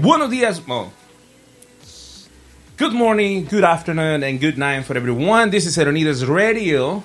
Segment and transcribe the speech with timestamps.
[0.00, 0.60] Buenos dias.
[2.76, 5.50] Good morning, good afternoon, and good night for everyone.
[5.50, 7.02] This is Eronidas Radio,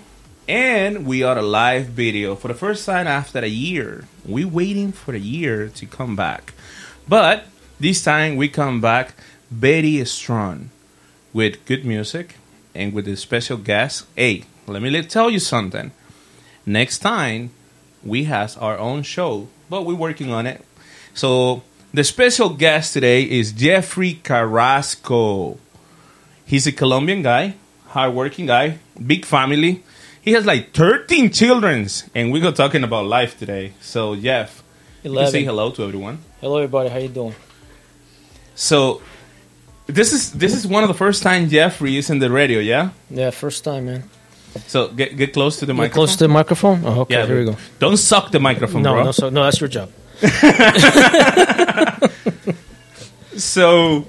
[0.47, 4.05] and we are a live video for the first time after a year.
[4.23, 6.53] we waiting for a year to come back,
[7.07, 7.45] but
[7.79, 9.15] this time we come back
[9.49, 10.69] very strong
[11.33, 12.35] with good music
[12.75, 14.05] and with a special guest.
[14.15, 15.91] Hey, let me tell you something.
[16.63, 17.49] Next time
[18.03, 20.63] we has our own show, but we're working on it.
[21.15, 25.57] So the special guest today is Jeffrey Carrasco.
[26.45, 27.55] He's a Colombian guy,
[27.87, 29.83] hardworking guy, big family.
[30.21, 33.73] He has like 13 children, and we're talking about life today.
[33.81, 34.63] So Jeff,
[35.03, 36.19] you say hello to everyone.
[36.41, 36.89] Hello, everybody.
[36.89, 37.35] How you doing?
[38.55, 39.01] So
[39.85, 42.89] this is this is one of the first time Jeffrey is in the radio, yeah.
[43.09, 44.03] Yeah, first time, man.
[44.67, 45.93] So get get close to the Get microphone.
[45.95, 46.81] close to the microphone.
[46.85, 47.15] Oh, okay.
[47.15, 47.57] yeah, here we go.
[47.79, 49.03] Don't suck the microphone, No, bro.
[49.03, 49.89] no, so, no, that's your job.
[53.35, 54.05] so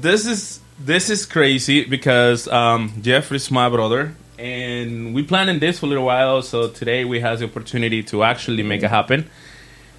[0.00, 5.86] this is this is crazy because um, Jeffrey's my brother, and we planning this for
[5.86, 6.42] a little while.
[6.42, 9.30] So today we have the opportunity to actually make it happen.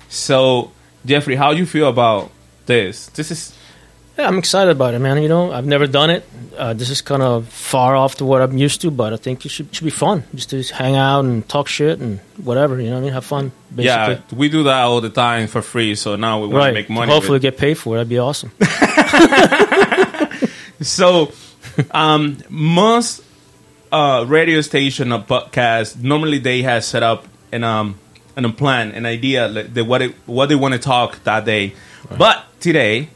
[0.09, 0.71] So
[1.05, 2.29] Jeffrey, how do you feel about
[2.65, 3.07] this?
[3.07, 3.56] This is
[4.17, 5.21] Yeah, I'm excited about it, man.
[5.21, 6.27] You know, I've never done it.
[6.57, 9.45] Uh, this is kind of far off to what I'm used to, but I think
[9.45, 10.23] it should should be fun.
[10.33, 12.81] Just to hang out and talk shit and whatever.
[12.81, 13.51] You know, I mean, have fun.
[13.69, 13.85] Basically.
[13.85, 15.93] yeah, we do that all the time for free.
[15.93, 16.67] So now we want right.
[16.69, 17.11] to make money.
[17.11, 17.97] Hopefully, get paid for it.
[17.99, 18.51] That'd be awesome.
[20.81, 21.31] So,
[21.91, 23.23] um, most
[23.91, 27.99] uh, radio station or podcast, normally they have set up an um
[28.35, 31.45] an a plan, an idea like the, what it, what they want to talk that
[31.45, 31.73] day.
[32.17, 33.09] But today,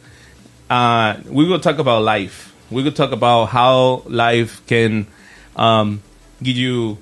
[0.71, 2.56] uh, we will talk about life.
[2.71, 5.06] We will talk about how life can
[5.56, 6.01] um,
[6.41, 6.97] give you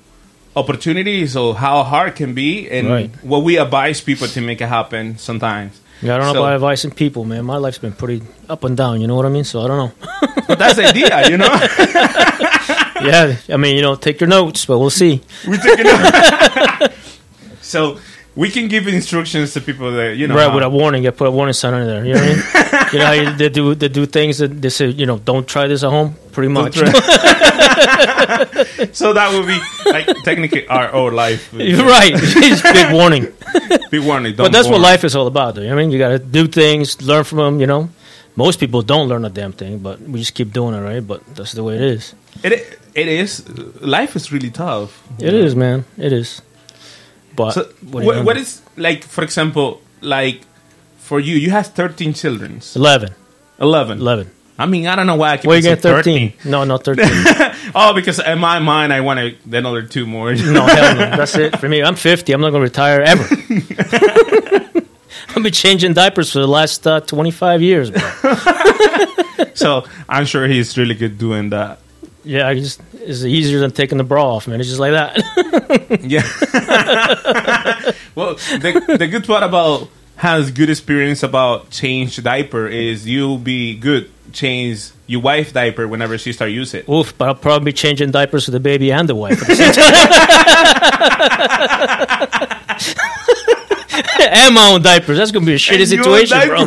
[0.56, 3.10] opportunities or how hard can be and Right.
[3.22, 5.78] what we advise people to make it happen sometimes.
[6.02, 7.44] Yeah, I don't know about advising people, man.
[7.44, 9.00] My life's been pretty up and down.
[9.00, 9.44] You know what I mean?
[9.44, 9.92] So I don't know.
[10.48, 11.46] But that's the idea, you know?
[13.06, 15.20] yeah, I mean, you know, take your notes, but we'll see.
[15.46, 16.90] we take it up.
[17.62, 18.00] so
[18.36, 20.34] we can give instructions to people that, you know.
[20.34, 22.04] right how- with a warning, you put a warning sign on there.
[22.04, 22.42] You know what I mean?
[22.92, 25.46] you know how you, they do they do things that they say, you know, don't
[25.46, 26.14] try this at home.
[26.32, 26.76] Pretty much.
[28.92, 29.58] so that would be
[29.90, 31.52] like technically our whole life.
[31.52, 32.12] You're right.
[32.14, 33.26] It's big warning.
[33.90, 34.34] Be warning.
[34.36, 35.62] But that's what life is all about, though.
[35.62, 37.60] You know what I mean, you got to do things, learn from them.
[37.60, 37.90] You know,
[38.36, 41.06] most people don't learn a damn thing, but we just keep doing it, right?
[41.06, 42.14] But that's the way it is.
[42.42, 43.48] It it is.
[43.80, 45.02] Life is really tough.
[45.18, 45.84] It is, man.
[45.98, 46.42] It is.
[47.46, 50.42] But So what, what, what is like, for example, like
[50.98, 52.60] for you, you have thirteen children.
[52.74, 53.14] 11.
[53.58, 53.98] 11.
[54.00, 54.30] 11.
[54.60, 56.34] I mean, I don't know why I keep Where you get 13?
[56.44, 57.06] No, not 13.
[57.74, 60.34] Oh, because in my mind, I want to another two more.
[60.34, 61.16] No, hell no.
[61.16, 61.82] That's it for me.
[61.82, 62.32] I'm 50.
[62.32, 63.22] I'm not going to retire ever.
[65.34, 68.34] I've been changing diapers for the last uh, 25 years, bro.
[69.54, 71.78] so I'm sure he's really good doing that.
[72.24, 74.60] Yeah, I just it's easier than taking the bra off, man.
[74.60, 75.20] It's just like that.
[76.02, 76.22] Yeah.
[78.14, 83.76] well, the, the good part about has good experience about change diaper is you'll be
[83.76, 86.88] good change your wife diaper whenever she start use it.
[86.88, 89.42] Oof, but I'll probably be changing diapers for the baby and the wife.
[94.20, 95.18] and my own diapers.
[95.18, 96.66] That's going to be a shitty And situation, bro.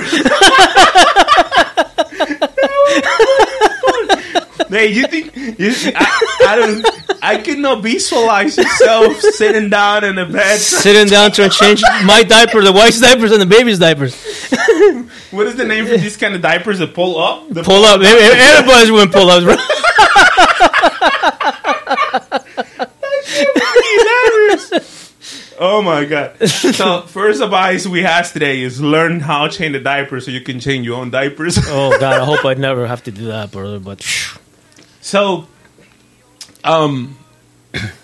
[4.73, 6.83] Hey, you think you, I, I don't?
[7.21, 10.57] I cannot visualize yourself sitting down in a bed.
[10.57, 14.15] Sitting down trying to change my diaper, the wife's diapers, and the baby's diapers.
[15.29, 17.49] What is the name for these kind of diapers that pull up?
[17.49, 18.01] The Pull up.
[18.01, 19.55] Everybody's doing pull ups, bro.
[25.59, 26.49] Oh my god!
[26.49, 30.41] So first advice we have today is learn how to change the diaper so you
[30.41, 31.59] can change your own diapers.
[31.59, 32.21] Oh, God.
[32.21, 33.79] I hope I never have to do that, brother.
[33.79, 34.39] But phew.
[35.03, 35.47] So,
[36.63, 37.17] um,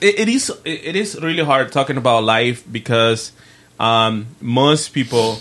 [0.02, 3.32] it, it is it is really hard talking about life because
[3.80, 5.40] um, most people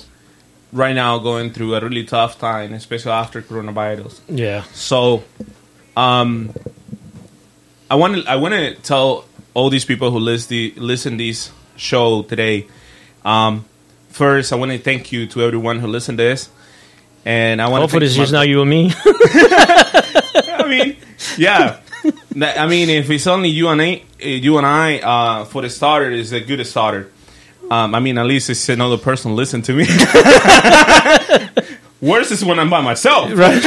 [0.73, 4.21] right now going through a really tough time, especially after coronavirus.
[4.29, 4.63] yeah.
[4.73, 5.25] So,
[5.97, 6.55] um,
[7.91, 11.51] I want to I want to tell all these people who listen the listen this
[11.75, 12.69] show today.
[13.25, 13.65] Um,
[14.11, 16.51] first, I want to thank you to everyone who listened to this,
[17.25, 18.93] and I want Hopefully, it's just now you and me.
[19.05, 20.97] I mean,
[21.37, 21.81] yeah.
[22.41, 25.71] I mean, if it's only you and I, uh, you and I, uh, for the
[25.71, 27.11] starter, is a good starter.
[27.71, 29.85] Um, I mean, at least it's another person listen to me.
[32.01, 33.31] Worse is when I'm by myself.
[33.35, 33.63] right.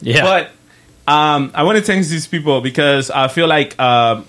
[0.00, 0.22] yeah.
[0.22, 0.50] But
[1.10, 4.22] um, I want to thank these people because I feel like uh,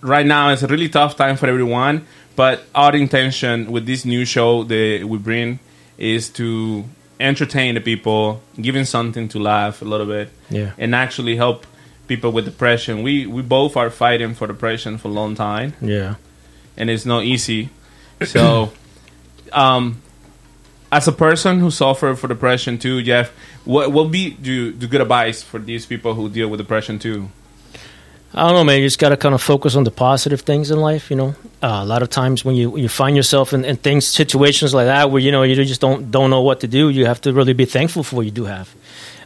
[0.00, 2.06] right now it's a really tough time for everyone.
[2.36, 5.58] But our intention with this new show that we bring
[6.00, 6.84] is to
[7.20, 10.72] entertain the people, giving something to laugh a little bit, Yeah.
[10.78, 11.66] and actually help
[12.08, 13.02] people with depression.
[13.04, 16.14] We we both are fighting for depression for a long time, yeah.
[16.76, 17.68] and it's not easy.
[18.24, 18.72] So,
[19.52, 20.00] um,
[20.90, 23.30] as a person who suffered for depression too, Jeff,
[23.64, 27.28] what will be do do good advice for these people who deal with depression too?
[28.32, 28.78] I don't know, man.
[28.78, 31.10] You just got to kind of focus on the positive things in life.
[31.10, 34.06] You know, uh, a lot of times when you you find yourself in, in things,
[34.06, 37.06] situations like that, where you know you just don't don't know what to do, you
[37.06, 38.72] have to really be thankful for what you do have.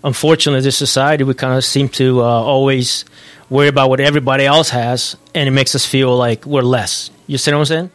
[0.03, 3.05] Unfortunately, this society we kind of seem to uh, always
[3.51, 7.11] worry about what everybody else has, and it makes us feel like we're less.
[7.27, 7.91] You see what I'm saying?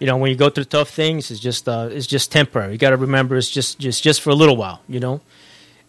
[0.00, 2.72] You know, when you go through tough things, it's just uh, it's just temporary.
[2.72, 4.80] You got to remember it's just just just for a little while.
[4.88, 5.20] You know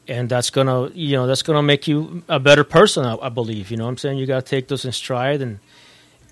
[0.07, 3.71] and that's gonna you know that's gonna make you a better person I, I believe
[3.71, 4.17] you know what i'm saying?
[4.17, 5.59] You gotta take those in stride and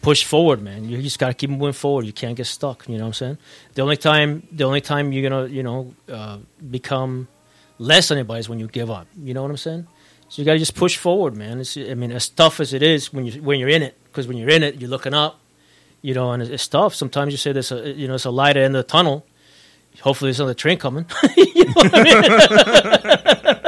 [0.01, 0.87] push forward man.
[0.87, 2.05] You just gotta keep moving forward.
[2.05, 3.37] You can't get stuck you know what i'm saying?
[3.73, 6.37] The only time the only time you're gonna you know uh,
[6.69, 7.27] become
[7.77, 9.87] less than anybody is when you give up you know what i'm saying?
[10.29, 11.59] So you gotta just push forward man.
[11.59, 14.27] It's, i mean as tough as it is when you when you're in it because
[14.27, 15.39] when you're in it you're looking up
[16.01, 16.93] you know and it's, it's tough.
[16.93, 18.91] Sometimes you say there's a you know it's a light at the end of the
[18.91, 19.25] tunnel.
[20.01, 21.05] Hopefully there's another train coming.
[21.37, 23.59] You know I mean?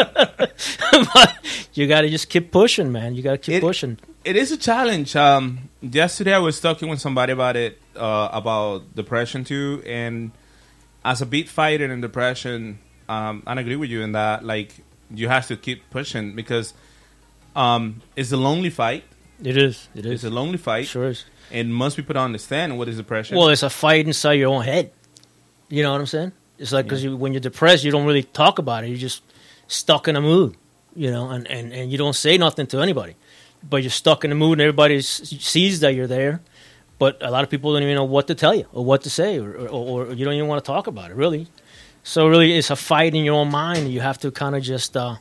[1.13, 1.35] but
[1.73, 3.15] you got to just keep pushing, man.
[3.15, 3.97] You got to keep It- pushing.
[4.25, 5.15] It is a challenge.
[5.15, 10.31] Um, yesterday I was talking with somebody about it uh, about depression too, and
[11.05, 14.43] as a beat fighter in depression, um, I agree with you in that.
[14.43, 14.73] Like
[15.09, 16.73] you have to keep pushing because
[17.55, 19.05] um, it's a lonely fight.
[19.41, 19.87] It is.
[19.95, 21.23] It It's a lonely fight, sure is.
[21.51, 23.37] and most people don't understand what is depression.
[23.37, 24.91] Well, it's a fight inside your own head.
[25.69, 26.31] You know what I'm saying?
[26.57, 28.87] It's like because you, when you're depressed, you don't really talk about it.
[28.89, 29.21] You're just
[29.67, 30.55] stuck in a mood,
[30.95, 33.15] you know, and, and, and you don't say nothing to anybody.
[33.67, 36.41] But you're stuck in the mood, and everybody sees that you're there.
[37.00, 39.09] But a lot of people don't even know what to tell you or what to
[39.09, 41.47] say, or, or, or you don't even want to talk about it, really.
[42.03, 43.91] So, really, it's a fight in your own mind.
[43.91, 45.17] You have to kind of just uh,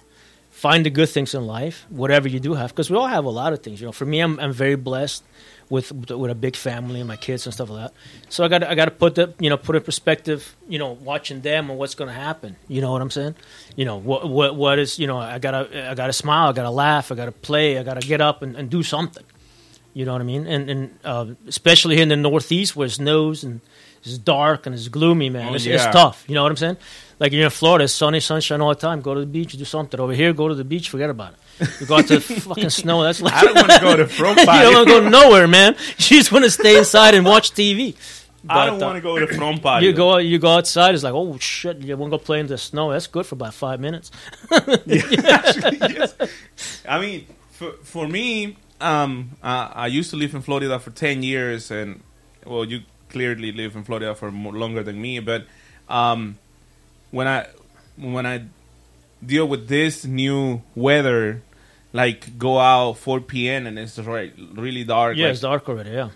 [0.50, 3.31] find the good things in life, whatever you do have, because we all have a
[3.31, 3.81] lot of things.
[3.81, 5.25] You know, for me, I'm, I'm very blessed
[5.69, 7.95] with with a big family and my kids and stuff like that.
[8.29, 10.55] So I got I got to put the you know put in perspective.
[10.69, 12.57] You know, watching them and what's going to happen.
[12.69, 13.35] You know what I'm saying?
[13.75, 16.71] You know what what what is you know I gotta I gotta smile, I gotta
[16.71, 19.25] laugh, I gotta play, I gotta get up and, and do something.
[19.95, 20.47] You know what I mean?
[20.47, 23.61] And and uh, especially here in the Northeast where it snows and
[24.03, 25.49] it's dark and it's gloomy, man.
[25.49, 26.25] Oh, it's, it's tough.
[26.29, 26.77] You know what I'm saying?
[27.19, 29.01] Like you're in Florida, it's sunny, sunshine all the time.
[29.01, 29.99] Go to the beach, do something.
[29.99, 31.71] Over here, go to the beach, forget about it.
[31.81, 33.03] You go out to the fucking snow.
[33.03, 35.49] That's like I don't want to go to front you don't want to go nowhere,
[35.49, 35.77] man.
[35.99, 37.97] You just want to stay inside and watch TV.
[38.49, 39.87] I don't uh, want to go to front party.
[39.87, 40.95] You go, you go outside.
[40.95, 41.79] It's like, oh shit!
[41.79, 42.93] You want to go play in the snow?
[42.93, 44.11] That's good for about five minutes.
[44.87, 46.15] yes.
[46.89, 51.23] I mean, for, for me, um, I, I used to live in Florida for 10
[51.23, 52.03] years, and,
[52.45, 55.47] well, you clearly live in Florida for more, longer than me, but
[55.89, 56.39] um,
[57.11, 57.47] when I
[57.97, 58.45] when I
[59.25, 61.43] deal with this new weather,
[61.93, 63.67] like go out 4 p.m.
[63.67, 65.91] and it's right, really dark, Yeah, like, it's dark already.
[65.91, 66.11] Yeah,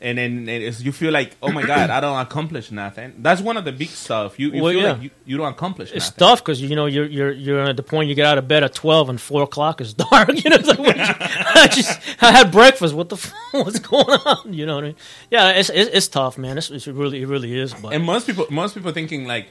[0.00, 3.14] and then it's, you feel like, oh my god, I don't accomplish nothing.
[3.18, 4.38] That's one of the big stuff.
[4.38, 4.92] You, you Well, feel yeah.
[4.92, 6.18] like you, you don't accomplish it's nothing.
[6.18, 8.62] tough because you know you're you're you're at the point you get out of bed
[8.64, 10.28] at twelve and four o'clock is dark.
[10.44, 11.02] You know, like, what you-
[11.62, 12.92] I just I had breakfast.
[12.94, 14.52] What the f- what's going on?
[14.52, 14.96] You know what I mean?
[15.30, 16.58] Yeah, it's it's, it's tough, man.
[16.58, 17.72] It's, it's really it really is.
[17.72, 19.46] But and most people most people thinking like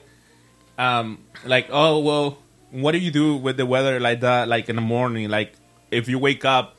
[0.85, 1.07] um
[1.53, 2.27] like oh well
[2.83, 5.49] what do you do with the weather like that like in the morning like
[5.91, 6.75] if you wake up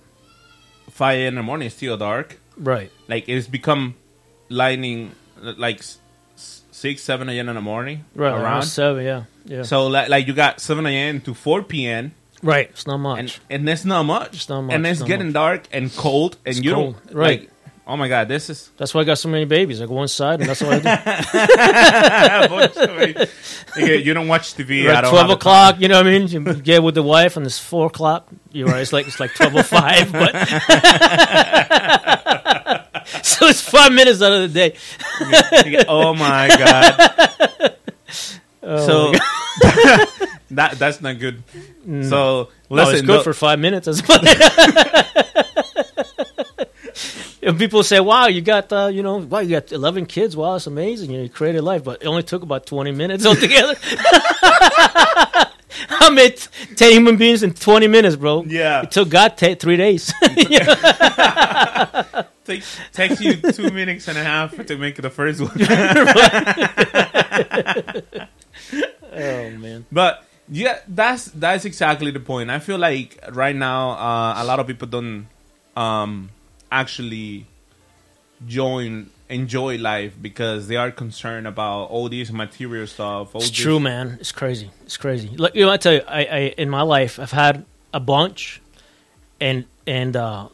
[0.90, 1.28] 5 a.m.
[1.28, 3.94] in the morning it's still dark right, like it's become
[4.48, 5.98] lightning like s-
[6.36, 7.48] s- 6 7 a.m.
[7.48, 9.04] in the morning right, around around seven.
[9.04, 11.20] Yeah, yeah, so like, like you got 7 a.m.
[11.22, 12.12] to 4 p.m.
[12.42, 12.68] right.
[12.70, 13.18] It's not much.
[13.20, 15.34] and and that's not much It's not much, and it's getting much.
[15.42, 17.40] dark and cold and It's you cold, don't right.
[17.42, 17.50] like
[17.86, 19.80] oh my god this is that's why I got so many babies.
[19.82, 20.88] I go inside, and that's all I do.
[24.04, 25.80] You don't watch TV I don't twelve o'clock.
[25.80, 26.28] You know what I mean?
[26.28, 28.28] You get with the wife, and it's four o'clock.
[28.52, 28.82] You're right.
[28.82, 30.32] It's like it's like twelve o five, but
[33.24, 34.76] so it's five minutes out of the day.
[35.88, 37.76] oh my god.
[38.62, 39.12] Oh so
[40.50, 41.42] that that's not good.
[41.88, 42.08] Mm.
[42.08, 43.88] So No, it's good the- for five minutes.
[47.42, 50.36] If people say, "Wow, you got uh, you know, wow, you got eleven kids.
[50.36, 51.10] Wow, it's amazing.
[51.10, 53.74] You, created life," but it only took about twenty minutes altogether.
[55.88, 56.38] I made
[56.76, 58.44] ten human beings in twenty minutes, bro.
[58.44, 58.82] Yeah.
[58.82, 60.12] it took God ta three days.
[62.44, 65.50] take, takes you two minutes and a half to make the first one.
[69.12, 72.50] oh man, But yeah, that's that's exactly the point.
[72.50, 75.26] I feel like right now uh, a lot of people don't
[75.76, 76.30] um,
[76.72, 77.46] actually
[78.46, 83.34] join enjoy life because they are concerned about all these material stuff.
[83.34, 84.18] All it's true, man.
[84.20, 84.70] It's crazy.
[84.84, 85.28] It's crazy.
[85.36, 88.60] Like you know, I tell you, I, I in my life, I've had a bunch,
[89.40, 90.48] and and uh,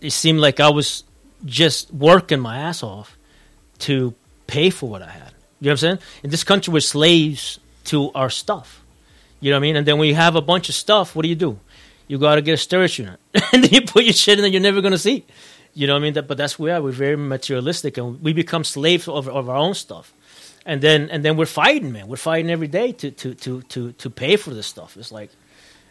[0.00, 1.04] it seemed like I was
[1.44, 3.16] just working my ass off
[3.80, 4.14] to
[4.46, 5.32] pay for what I had.
[5.60, 5.98] You know what I'm saying?
[6.22, 8.82] In this country, we're slaves to our stuff.
[9.40, 9.76] You know what I mean?
[9.76, 11.58] And then when you have a bunch of stuff, what do you do?
[12.12, 13.18] You got to get a storage unit,
[13.54, 15.24] and then you put your shit in that you're never going to see.
[15.72, 16.12] You know what I mean?
[16.12, 19.72] That, but that's where we're very materialistic, and we become slaves of, of our own
[19.72, 20.12] stuff.
[20.66, 22.08] And then and then we're fighting, man.
[22.08, 24.98] We're fighting every day to to to to, to pay for this stuff.
[24.98, 25.30] It's like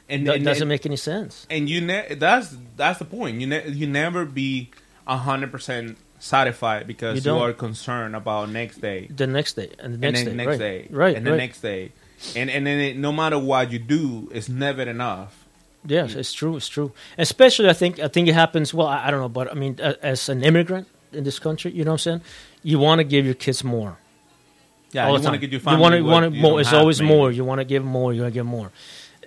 [0.08, 1.48] and, it and- doesn't and- make any sense.
[1.50, 3.42] and you ne- that's that's the point.
[3.42, 4.70] You ne- you never be
[5.08, 9.94] hundred percent satisfied because You you, are concerned about next day The next day and
[10.00, 10.60] the and next then day, next right.
[10.60, 11.16] day, right?
[11.18, 11.38] and the right.
[11.38, 11.92] next day,
[12.36, 15.41] and and then it, no matter what you do, it's never enough.
[15.86, 16.56] Yes, it's true.
[16.58, 16.92] It's true.
[17.18, 18.74] Especially, I think I think it happens.
[18.74, 21.72] Well, I, I don't know, but I mean, a- as an immigrant in this country,
[21.72, 22.22] you know what I'm saying?
[22.64, 23.98] You want to give your kids more.
[24.92, 26.62] Yeah, all you want to get your You want to want more.
[26.62, 27.14] It's always maybe.
[27.16, 27.32] more.
[27.32, 28.14] You want to give more.
[28.14, 28.72] You want to give more.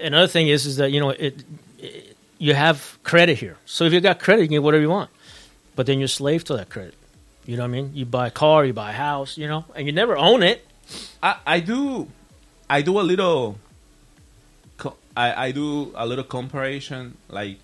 [0.00, 1.42] Another thing is is that you know it,
[1.78, 2.16] it.
[2.38, 5.10] You have credit here, so if you got credit, you can get whatever you want.
[5.76, 6.94] But then you're slave to that credit.
[7.46, 7.90] You know what I mean?
[7.94, 10.64] You buy a car, you buy a house, you know, and you never own it.
[11.22, 12.08] I, I do,
[12.70, 13.58] I do a little.
[15.16, 17.58] I I do a little comparison, like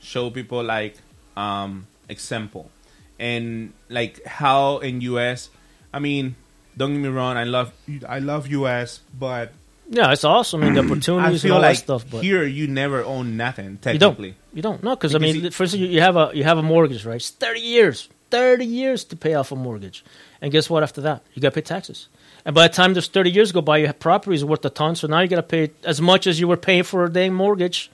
[0.00, 0.96] show people like
[1.36, 2.70] um example,
[3.18, 5.50] and like how in U.S.
[5.92, 6.36] I mean,
[6.76, 7.72] don't get me wrong, I love
[8.08, 9.00] I love U.S.
[9.18, 9.52] but
[9.88, 10.62] Yeah, it's awesome.
[10.62, 13.78] I mean, the opportunities and all like that stuff, but here you never own nothing
[13.78, 14.80] Technically, you don't.
[14.80, 14.82] You don't.
[14.82, 17.16] No, because I mean, instance, you, you have a you have a mortgage, right?
[17.16, 20.04] It's thirty years, thirty years to pay off a mortgage,
[20.40, 20.82] and guess what?
[20.82, 22.08] After that, you got to pay taxes.
[22.44, 24.96] And by the time those thirty years go by, your property is worth a ton.
[24.96, 27.34] So now you got to pay as much as you were paying for a dang
[27.34, 27.90] mortgage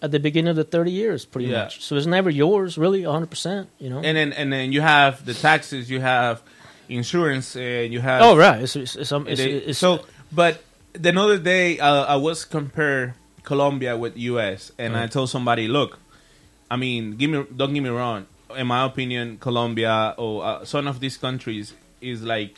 [0.00, 1.64] at the beginning of the thirty years, pretty Yeah.
[1.64, 1.82] much.
[1.84, 3.68] So it's never yours, really, hundred percent.
[3.78, 3.98] You know.
[3.98, 6.40] And then and then you have the taxes, you have
[6.88, 10.62] insurance, and you have oh right, it's, it's, it's, um, it's, so, but
[10.94, 14.72] the other day, uh, I was compare Colombia with U.S.
[14.78, 15.98] and I told somebody, look,
[16.70, 18.26] I mean, give me, don't get me wrong.
[18.56, 22.56] In my opinion, Colombia or uh, some of these countries is like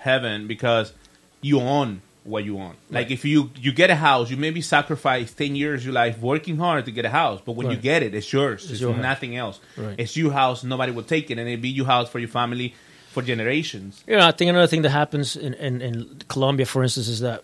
[0.00, 0.92] heaven because
[1.40, 2.74] you own what you own.
[2.90, 6.18] Like if you you get a house, you maybe sacrifice ten years of your life
[6.18, 8.70] working hard to get a house, but when you get it, it's yours.
[8.70, 9.02] It's, your house.
[9.02, 9.60] nothing else.
[9.76, 9.94] Right.
[9.98, 10.64] It's your house.
[10.64, 12.74] Nobody will take it, and it be your house for your family
[13.10, 14.04] for generations.
[14.06, 17.20] You know, I think another thing that happens in, in, in Colombia, for instance, is
[17.20, 17.42] that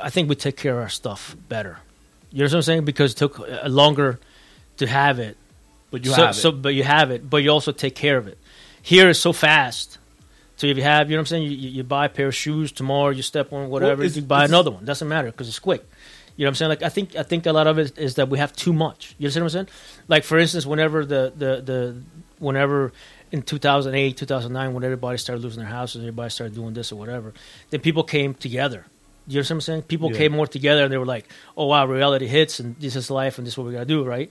[0.00, 1.78] I think we take care of our stuff better.
[2.30, 2.84] You know what I'm saying?
[2.84, 4.20] Because it took uh, longer
[4.76, 5.36] to have it.
[5.90, 6.38] But you so, have it.
[6.38, 8.38] So, but you have it, but you also take care of it.
[8.82, 9.98] Here is so fast.
[10.58, 12.34] So if you have, you know what I'm saying, you, you, buy a pair of
[12.34, 14.84] shoes tomorrow, you step on whatever, it's- you buy another one.
[14.84, 15.82] Doesn't matter because it's quick.
[16.36, 16.68] You know what I'm saying?
[16.70, 19.14] Like I think I think a lot of it is that we have too much.
[19.18, 19.68] You understand what I'm saying?
[20.08, 22.02] Like for instance, whenever the the the
[22.38, 22.92] whenever
[23.32, 27.34] in 2008, 2009, when everybody started losing their houses, everybody started doing this or whatever,
[27.70, 28.84] then people came together.
[29.26, 29.82] You know what I'm saying?
[29.82, 30.18] People Yeah.
[30.18, 33.38] came more together and they were like, "Oh wow, reality hits and this is life
[33.38, 34.30] and this is what we got to do, right?"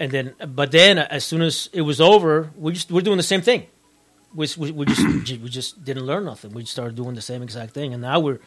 [0.00, 3.16] And then, but then uh, as soon as it was over, we just we're doing
[3.18, 3.66] the same thing.
[4.34, 5.02] We we, we just
[5.42, 6.52] we just didn't learn nothing.
[6.52, 8.40] We started doing the same exact thing, and now we're,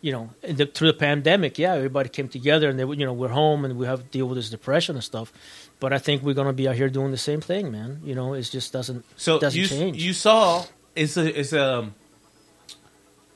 [0.00, 3.04] you know, in the, through the pandemic, yeah, everybody came together, and they, were- you
[3.06, 5.32] know, we're home and we have to deal with this depression and stuff.
[5.80, 8.00] But I think we're gonna be out here doing the same thing, man.
[8.04, 10.02] You know, it just doesn't So doesn't you change.
[10.02, 11.90] you saw it's a it's a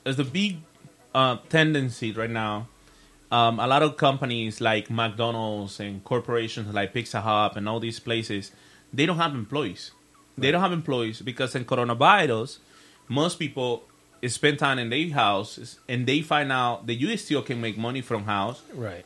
[0.05, 0.57] it's a big
[1.13, 2.67] uh, tendency right now.
[3.31, 7.99] Um, a lot of companies like McDonald's and corporations like Pizza Hut and all these
[7.99, 8.51] places,
[8.93, 9.91] they don't have employees.
[10.37, 12.57] They don't have employees because in coronavirus,
[13.07, 13.83] most people
[14.27, 18.01] spend time in their houses and they find out that you still can make money
[18.01, 19.05] from house right.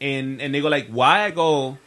[0.00, 1.78] and and they go like, why I go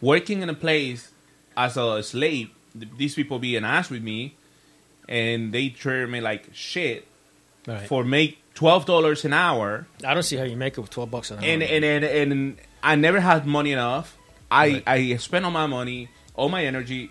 [0.00, 1.10] working in a place
[1.56, 2.50] as a slave?
[2.74, 4.34] These people be an ass with me,
[5.08, 7.06] and they treat me like shit
[7.66, 7.88] Right.
[7.88, 11.10] for make twelve dollars an hour, I don't see how you make it with twelve
[11.10, 11.44] bucks an hour.
[11.44, 14.16] and and and, and I never had money enough.
[14.50, 15.12] I Right.
[15.12, 17.10] I spend all my money, all my energy,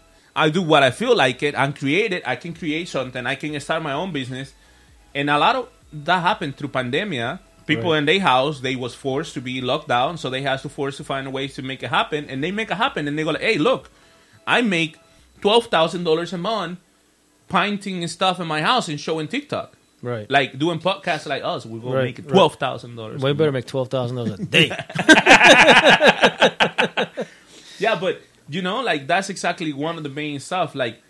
[0.35, 1.53] I do what I feel like it.
[1.57, 2.21] I'm creative.
[2.25, 3.25] I can create something.
[3.25, 4.53] I can start my own business.
[5.13, 7.39] And a lot of that happened through pandemia.
[7.67, 7.99] People Right.
[7.99, 10.97] in their house, they was forced to be locked down, so they has to force
[10.97, 12.25] to find a ways to make it happen.
[12.29, 13.07] And they make it happen.
[13.07, 13.89] And they go like, hey, look,
[14.47, 14.97] I make
[15.41, 16.79] twelve thousand dollars a month
[17.49, 19.73] painting stuff in my house and showing TikTok.
[20.01, 20.29] right.
[20.31, 23.21] Like doing podcasts like us, we're gonna Right, make twelve thousand dollars.
[23.21, 24.69] we better make twelve thousand dollars a day.
[27.79, 30.75] Yeah, but you know, like that's exactly one of the main stuff.
[30.75, 31.01] Like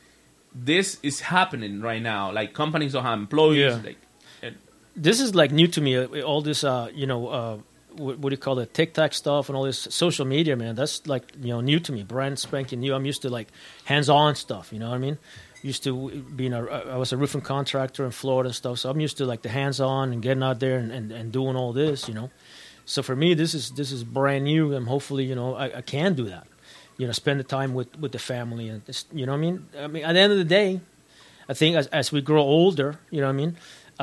[0.54, 2.32] this is happening right now.
[2.32, 3.74] Like companies don't have employees.
[3.74, 3.82] Yeah.
[3.84, 3.98] Like,
[4.42, 4.56] and
[4.96, 5.98] this is like new to me.
[5.98, 7.58] uh, All this, uh, you know, uh,
[7.94, 8.74] what, what do you call it?
[8.74, 10.76] TikTok stuff and all this social media, man.
[10.76, 12.94] That's like you know new to me, brand spanking new.
[12.94, 13.48] I'm used to like
[13.86, 14.72] hands-on stuff.
[14.74, 15.18] You know what I mean?
[15.64, 19.00] Used to being a, I was a roofing contractor in Florida and stuff, so I'm
[19.00, 22.08] used to like the hands-on and getting out there and, and, and doing all this.
[22.08, 22.32] You know,
[22.86, 25.82] so for me, this is this is brand new, and hopefully, you know, I, I
[25.82, 26.48] can do that.
[27.02, 28.82] You know, spend the time with with the family, and
[29.20, 30.70] you know, what I mean, I mean, at the end of the day,
[31.50, 33.58] I think as, as we grow older, you know what I mean,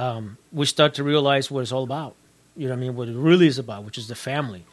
[0.05, 2.15] um, we start to realize what it's all about.
[2.57, 4.65] You know what I mean, what it really is about, which is the family.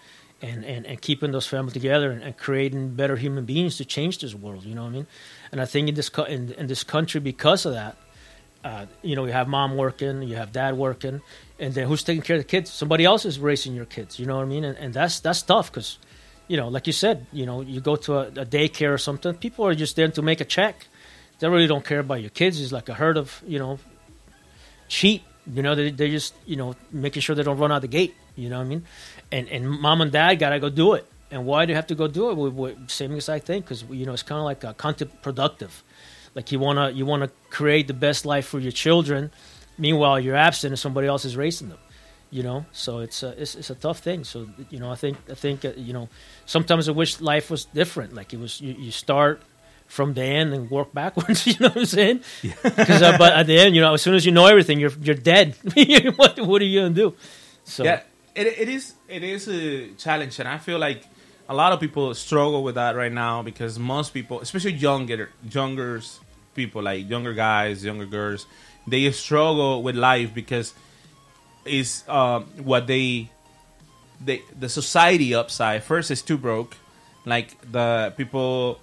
[0.42, 4.20] And, and, and keeping those families together and, and creating better human beings to change
[4.20, 4.66] this world.
[4.66, 5.08] You know what I mean?
[5.52, 7.96] And I think in this co- in, in this country, because of that,
[8.64, 11.22] uh, you know, you have mom working, you have dad working,
[11.58, 12.70] and then who's taking care of the kids?
[12.70, 14.20] Somebody else is raising your kids.
[14.20, 14.66] You know what I mean?
[14.66, 16.00] And, and that's that's tough because,
[16.48, 19.34] you know, like you said, you know, you go to a, a daycare or something.
[19.36, 20.88] People are just there to make a check.
[21.40, 22.62] They really don't care about your kids.
[22.62, 23.80] It's like a herd of you know
[24.88, 25.24] sheep.
[25.52, 28.16] You know, they they just you know making sure they don't run out the gate.
[28.36, 28.86] You know what I mean?
[29.32, 31.06] And and mom and dad gotta go do it.
[31.32, 32.36] And why do you have to go do it?
[32.36, 35.72] We, same exact thing because you know it's kind of like uh, counterproductive.
[36.36, 39.32] Like you wanna you wanna create the best life for your children.
[39.78, 41.80] Meanwhile, you're absent and somebody else is raising them.
[42.36, 44.26] You know, so it's a it's, it's a tough thing.
[44.26, 44.38] So
[44.70, 46.10] you know, I think I think uh, you know
[46.46, 48.12] sometimes I wish life was different.
[48.14, 49.42] Like it was you, you start
[49.88, 51.48] from the end and work backwards.
[51.52, 52.20] You know what I'm saying?
[52.42, 54.98] Because uh, but at the end, you know, as soon as you know everything, you're
[55.02, 55.56] you're dead.
[56.18, 57.16] what what are you gonna do?
[57.64, 58.02] So Yeah,
[58.36, 61.08] it, it is it is a challenge, and I feel like
[61.48, 66.02] a lot of people struggle with that right now because most people, especially younger younger
[66.54, 68.46] people, like younger guys, younger girls,
[68.88, 70.74] they struggle with life because
[71.66, 73.30] it's um, what they
[74.24, 76.78] they the society upside first is too broke,
[77.26, 78.80] like the people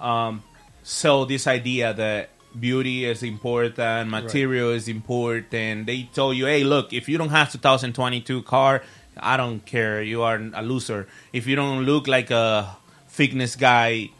[0.00, 0.42] um,
[0.82, 5.86] sell this idea that beauty is important, material is important.
[5.86, 8.82] They tell you, hey, look, if you don't have 2022 car,
[9.16, 10.02] I don't care.
[10.02, 11.06] You are a loser.
[11.32, 12.76] If you don't look like a
[13.08, 14.10] fitness guy,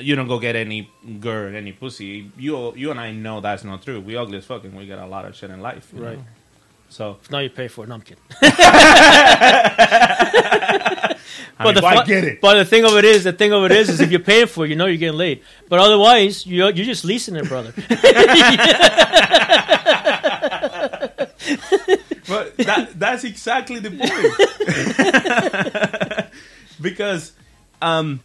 [0.00, 2.30] you don't go get any girl, any pussy.
[2.36, 4.00] You you and I know that's not true.
[4.00, 4.74] We ugly as fucking.
[4.74, 6.18] We get a lot of shit in life, Right.
[6.18, 6.24] know?
[6.96, 7.88] So now you pay for it.
[7.88, 8.24] No, I'm kidding.
[11.58, 12.40] I mean, the why fu- get it?
[12.40, 14.46] But the thing of it is, the thing of it is, is if you're paying
[14.46, 15.42] for it, you know you're getting laid.
[15.68, 17.74] But otherwise, you're you're just leasing it, brother.
[22.28, 23.90] But that, that's exactly the
[26.16, 26.30] point.
[26.80, 27.32] because
[27.80, 28.20] um,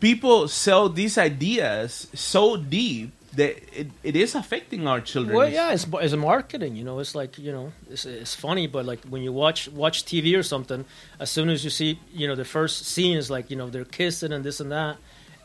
[0.00, 5.36] people sell these ideas so deep it, it is affecting our children.
[5.36, 6.76] Well, yeah, it's it's a marketing.
[6.76, 10.04] You know, it's like you know, it's it's funny, but like when you watch watch
[10.04, 10.84] TV or something,
[11.18, 13.84] as soon as you see, you know, the first scene is like you know they're
[13.84, 14.96] kissing and this and that,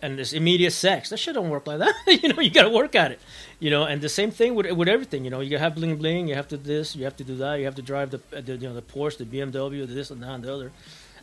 [0.02, 1.10] and there's immediate sex.
[1.10, 1.93] That shit don't work like that.
[2.24, 3.19] you know, you got to work at it.
[3.60, 5.24] You know, and the same thing with with everything.
[5.24, 6.28] You know, you have bling bling.
[6.28, 6.95] You have to this.
[6.95, 7.60] You have to do that.
[7.60, 10.32] You have to drive the, the you know the Porsche, the BMW, this and that
[10.32, 10.71] and the other.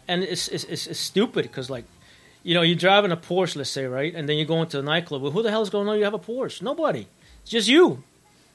[0.06, 1.84] And it's it's it's, it's stupid because like.
[2.42, 4.14] You know, you're driving a Porsche, let's say, right?
[4.14, 5.22] And then you go into a nightclub.
[5.22, 6.62] Well, who the hell is going to know you have a Porsche?
[6.62, 7.06] Nobody.
[7.42, 8.02] It's just you.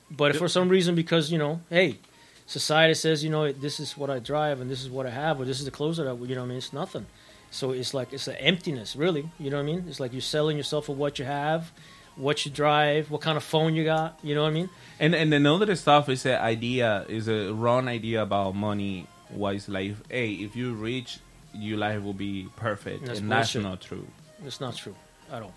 [0.10, 2.00] But if for some reason, because you know, hey,
[2.46, 5.40] society says, you know, this is what I drive and this is what I have,
[5.40, 7.06] or this is the clothes that I, you know, what I mean, it's nothing.
[7.52, 9.30] So it's like it's an emptiness, really.
[9.40, 9.86] You know what I mean?
[9.88, 11.72] It's like you're selling yourself for what you have,
[12.16, 14.20] what you drive, what kind of phone you got.
[14.24, 14.70] You know what I mean?
[15.00, 20.02] And and another stuff is an idea is a wrong idea about money wise life.
[20.10, 21.20] Hey, if you rich,
[21.58, 24.08] your life will be perfect, That's and that's not true.
[24.46, 24.96] It's not true
[25.32, 25.54] at all.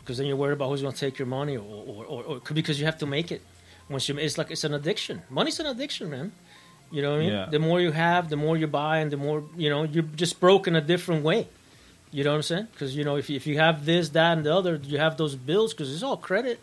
[0.00, 2.40] Because then you're worried about who's going to take your money, or, or, or, or
[2.52, 3.42] because you have to make it.
[3.88, 5.22] Once you, it's like it's an addiction.
[5.30, 6.32] Money's an addiction, man.
[6.90, 7.32] You know what I mean?
[7.32, 7.46] Yeah.
[7.50, 9.84] The more you have, the more you buy, and the more you know.
[9.84, 11.48] You're just broke in a different way.
[12.10, 12.68] You know what I'm saying?
[12.72, 15.16] Because you know, if you, if you have this, that, and the other, you have
[15.16, 16.60] those bills because it's all credit,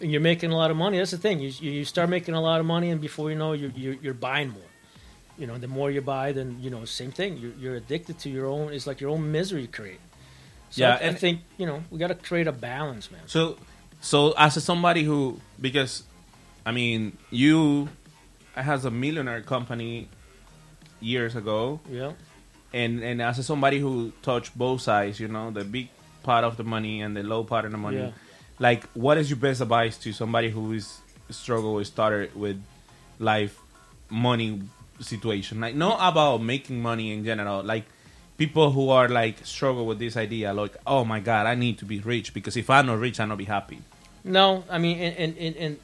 [0.00, 0.98] and you're making a lot of money.
[0.98, 1.40] That's the thing.
[1.40, 3.94] You you you start making a lot of money, and before you know, you're you're,
[3.94, 4.69] you're buying more.
[5.40, 7.38] You know, the more you buy, then you know, same thing.
[7.38, 8.72] You're, you're addicted to your own.
[8.74, 10.00] It's like your own misery you create.
[10.70, 13.22] So Yeah, I, I think you know we got to create a balance, man.
[13.26, 13.56] So,
[14.00, 16.04] so as a somebody who, because,
[16.64, 17.88] I mean, you
[18.54, 20.08] has a millionaire company
[21.00, 22.12] years ago, Yeah,
[22.72, 25.88] and and as a somebody who touched both sides, you know, the big
[26.22, 27.98] part of the money and the low part of the money.
[27.98, 28.10] Yeah.
[28.58, 31.00] Like, what is your best advice to somebody who is
[31.30, 32.62] struggle with started with
[33.18, 33.58] life
[34.10, 34.60] money
[35.00, 35.60] situation?
[35.60, 37.84] Like, not about making money in general, like.
[38.38, 41.84] People who are like struggle with this idea, like, oh my god, I need to
[41.84, 43.80] be rich because if I'm not rich, I'm not be happy.
[44.24, 45.78] no, I mean, and, and, and,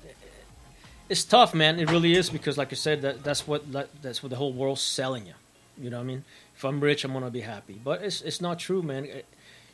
[1.11, 1.79] it's tough, man.
[1.79, 4.55] It really is because, like I said, that that's what that, that's what the whole
[4.55, 5.35] world's selling you.
[5.77, 6.25] You know what I mean?
[6.57, 9.05] If I'm rich, I'm gonna be happy, but it's it's not true, man.
[9.05, 9.27] It-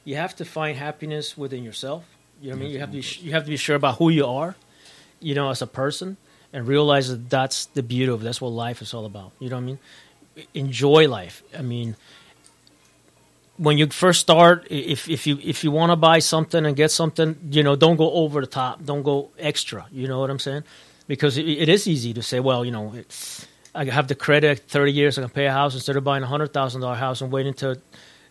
[0.05, 2.03] You have to find happiness within yourself.
[2.41, 2.73] You know what I mean?
[2.73, 4.57] You have to be, you have to be sure about who you are,
[5.21, 6.17] you know, as a person,
[6.53, 8.25] and realize that that's the beauty of it.
[8.25, 9.33] That's what life is all about.
[9.39, 9.79] You know what I mean?
[10.55, 11.43] Enjoy life.
[11.57, 11.97] I mean,
[13.57, 16.91] when you first start, if if you if you want to buy something and get
[16.91, 18.85] something, you know, don't go over the top.
[18.85, 19.87] Don't go extra.
[19.93, 20.65] You know what I'm saying?
[21.07, 22.95] Because it, it is easy to say, well, you know,
[23.75, 26.27] I have the credit, 30 years, I can pay a house instead of buying a
[26.27, 27.81] hundred thousand dollar house and waiting to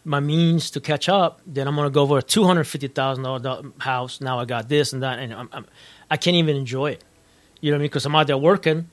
[0.04, 1.42] my means to catch up.
[1.46, 4.22] Then I'm gonna go over a two hundred fifty thousand dollar house.
[4.22, 5.66] Now I got this and that, and I'm, I'm
[6.10, 7.04] I can't even enjoy it.
[7.62, 7.88] You know what I mean?
[7.88, 8.90] Because I'm out there working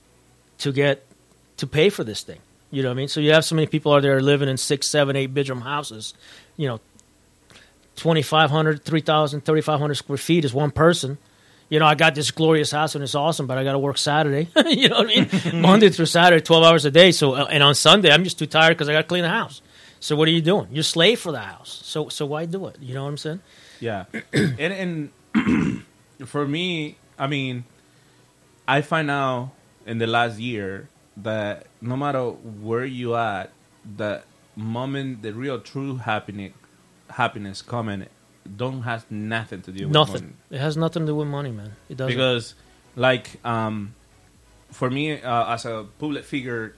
[0.58, 1.04] to get
[1.56, 2.38] to pay for this thing.
[2.70, 3.08] You know what I mean?
[3.08, 6.14] So you have so many people out there living in six, seven, eight bedroom houses.
[6.56, 6.80] You know,
[7.96, 11.18] 2,500, 3,000, 3,500 square feet is one person.
[11.70, 13.98] You know, I got this glorious house and it's awesome, but I got to work
[13.98, 14.48] Saturday.
[14.66, 15.62] you know what I mean?
[15.62, 17.10] Monday through Saturday, 12 hours a day.
[17.12, 19.28] So, uh, and on Sunday, I'm just too tired because I got to clean the
[19.28, 19.60] house.
[20.00, 20.68] So what are you doing?
[20.70, 21.80] You're slave for the house.
[21.84, 22.76] So, so why do it?
[22.80, 23.40] You know what I'm saying?
[23.80, 25.84] Yeah, and and
[26.26, 27.64] for me, I mean,
[28.68, 29.50] I find out
[29.86, 33.50] in the last year that no matter where you at,
[33.96, 34.22] the
[34.54, 36.52] moment the real true happiness
[37.10, 38.06] happiness coming
[38.56, 40.22] don't has nothing to do with Nothing.
[40.22, 40.32] money.
[40.50, 41.72] It has nothing to do with money, man.
[41.88, 42.14] It doesn't.
[42.14, 42.54] because
[42.96, 43.94] like um
[44.70, 46.74] for me uh, as a public figure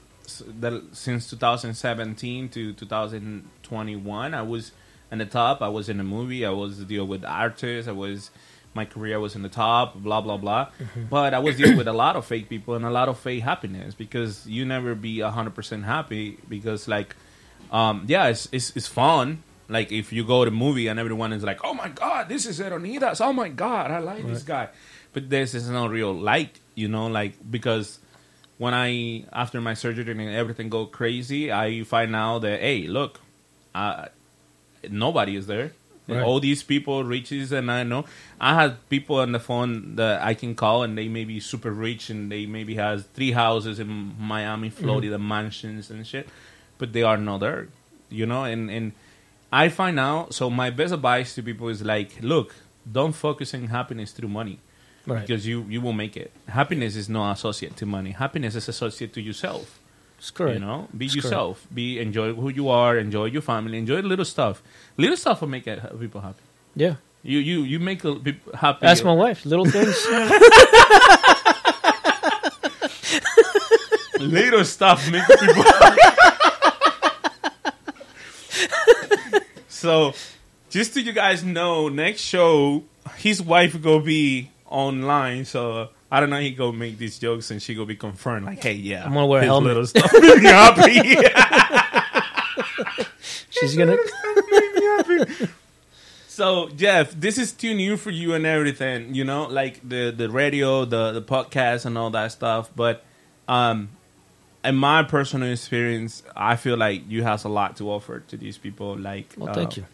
[0.60, 4.72] that since 2017 to 2021 i was
[5.10, 8.30] in the top i was in a movie i was deal with artists i was
[8.74, 10.68] my career was in the top blah blah blah.
[11.08, 13.42] But i was dealing with a lot of fake people and a lot of fake
[13.42, 17.16] happiness because you never be 100% happy because like
[17.72, 19.42] um yeah it's it's, it's fun.
[19.68, 22.46] Like if you go to a movie and everyone is like oh my god this
[22.46, 23.20] is Eronidas.
[23.20, 24.68] Oh my god i like this guy.
[25.12, 27.98] But this is no real light you know like because
[28.58, 33.20] when i after my surgery and everything go crazy i find out that hey look
[33.74, 34.06] uh,
[34.88, 35.72] nobody is there
[36.10, 36.22] Right.
[36.22, 38.04] all these people riches and i know.
[38.40, 41.70] I have people on the phone that i can call and they may be super
[41.70, 44.82] rich and they maybe has three houses in miami mm-hmm.
[44.82, 46.28] florida mansions and shit
[46.78, 47.68] but they are not there
[48.08, 48.44] you know?
[48.44, 48.92] And and
[49.52, 52.54] i find out so my best advice to people is like look
[52.90, 54.58] don't focus on happiness through money.
[55.06, 55.22] Right.
[55.22, 56.30] because you you will make it.
[56.46, 58.10] Happiness is not associated to money.
[58.10, 59.79] Happiness is associated to yourself
[60.20, 60.60] it's correct.
[60.60, 61.24] you know, be It's correct.
[61.24, 61.66] yourself.
[61.74, 62.96] Be enjoy who you are.
[63.00, 63.78] Enjoy your family.
[63.78, 64.62] Enjoy little stuff.
[64.96, 65.64] Little stuff will make
[65.98, 66.44] people happy.
[66.76, 66.94] Yeah.
[67.22, 68.86] You you you make people happy.
[68.86, 69.44] Ask my wife.
[69.44, 69.96] Little things.
[74.20, 75.64] little stuff make people.
[79.68, 80.12] so,
[80.70, 82.84] just to you guys know, next show
[83.16, 85.44] his wife go be online.
[85.44, 86.40] So I don't know.
[86.40, 88.46] He go make these jokes and she go be confirmed.
[88.46, 89.68] Like, hey, yeah, I'm gonna wear a his helmet.
[89.68, 91.14] Little stuff make me happy.
[93.50, 93.96] She's gonna.
[96.28, 100.30] So Jeff, this is too new for you and everything, you know, like the the
[100.30, 102.70] radio, the the podcast, and all that stuff.
[102.74, 103.04] But
[103.46, 103.90] um,
[104.64, 108.56] in my personal experience, I feel like you has a lot to offer to these
[108.56, 108.96] people.
[108.96, 109.84] Like, Well, uh, thank you.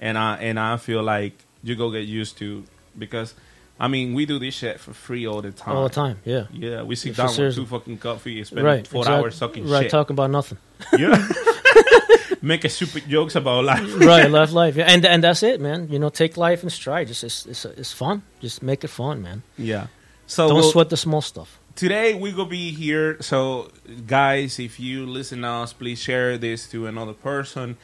[0.00, 2.64] And I and I feel like you go get used to
[2.98, 3.34] because,
[3.78, 5.76] I mean, we do this shit for free all the time.
[5.76, 6.18] All the time.
[6.24, 6.46] Yeah.
[6.52, 8.86] Yeah, we sit down with two fucking coffee, and spend Right.
[8.86, 9.82] four exact- hours talking Right.
[9.82, 9.90] shit.
[9.90, 10.58] Talking about nothing.
[10.98, 11.28] Yeah.
[12.42, 13.94] Making stupid jokes about life.
[14.00, 14.30] right.
[14.30, 14.76] Life, life.
[14.76, 14.84] Yeah.
[14.84, 15.88] And and that's it, man.
[15.90, 17.08] You know, take life in stride.
[17.08, 18.22] Just it's it's, it's fun.
[18.40, 19.42] Just make it fun, man.
[19.56, 19.86] Yeah.
[20.26, 21.58] So Don't we'll- sweat the small stuff.
[21.74, 23.68] today we gonna be here so
[24.06, 27.76] guys if you listen to us please share this to another person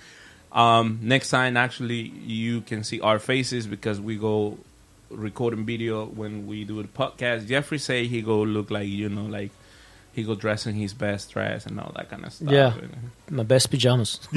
[0.53, 4.57] um, next time actually you can see our faces because we go
[5.11, 7.47] recording video when we do the podcast.
[7.47, 9.51] Jeffrey say he go look like you know like
[10.13, 12.51] he go dress in his best dress and all that kind of stuff.
[12.51, 12.75] Yeah.
[13.29, 14.21] My best pajamas.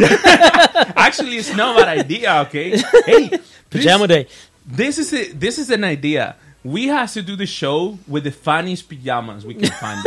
[0.95, 2.77] actually it's not bad idea okay?
[3.05, 4.29] Hey Pajama this, day.
[4.65, 6.36] this is it this is an idea.
[6.63, 10.05] We have to do the show with the funniest pajamas we can find.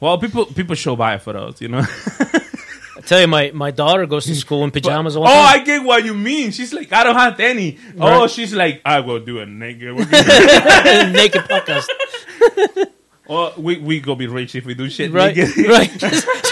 [0.00, 1.84] Well people people show by for those you know
[3.06, 5.82] tell you, my, my daughter goes to school in pajamas all oh the i get
[5.82, 9.38] what you mean she's like i don't have any oh she's like i will do
[9.40, 9.94] a naked
[11.12, 11.86] Naked podcast.
[13.26, 15.36] or oh, we we go be rich if we do shit Right.
[15.36, 15.90] naked right.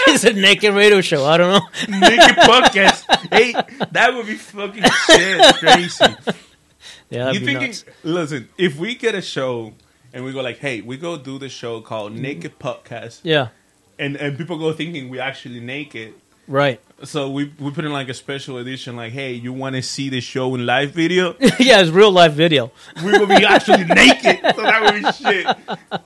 [0.07, 1.25] It's a naked radio show.
[1.25, 1.99] I don't know.
[1.99, 3.53] naked podcast hey
[3.91, 6.05] that would be fucking shit crazy
[7.09, 7.85] Yeah, you thinking nuts.
[8.03, 9.73] listen if we get a show
[10.13, 12.19] and we go like hey we go do the show called mm.
[12.19, 13.49] naked podcast Yeah.
[13.99, 16.13] and and people go thinking we actually naked
[16.47, 16.79] Right.
[17.03, 20.09] So we we put in like a special edition, like, hey, you want to see
[20.09, 21.35] the show in live video?
[21.59, 22.71] yeah, it's real live video.
[23.03, 25.99] we will be actually naked, so that would be shit.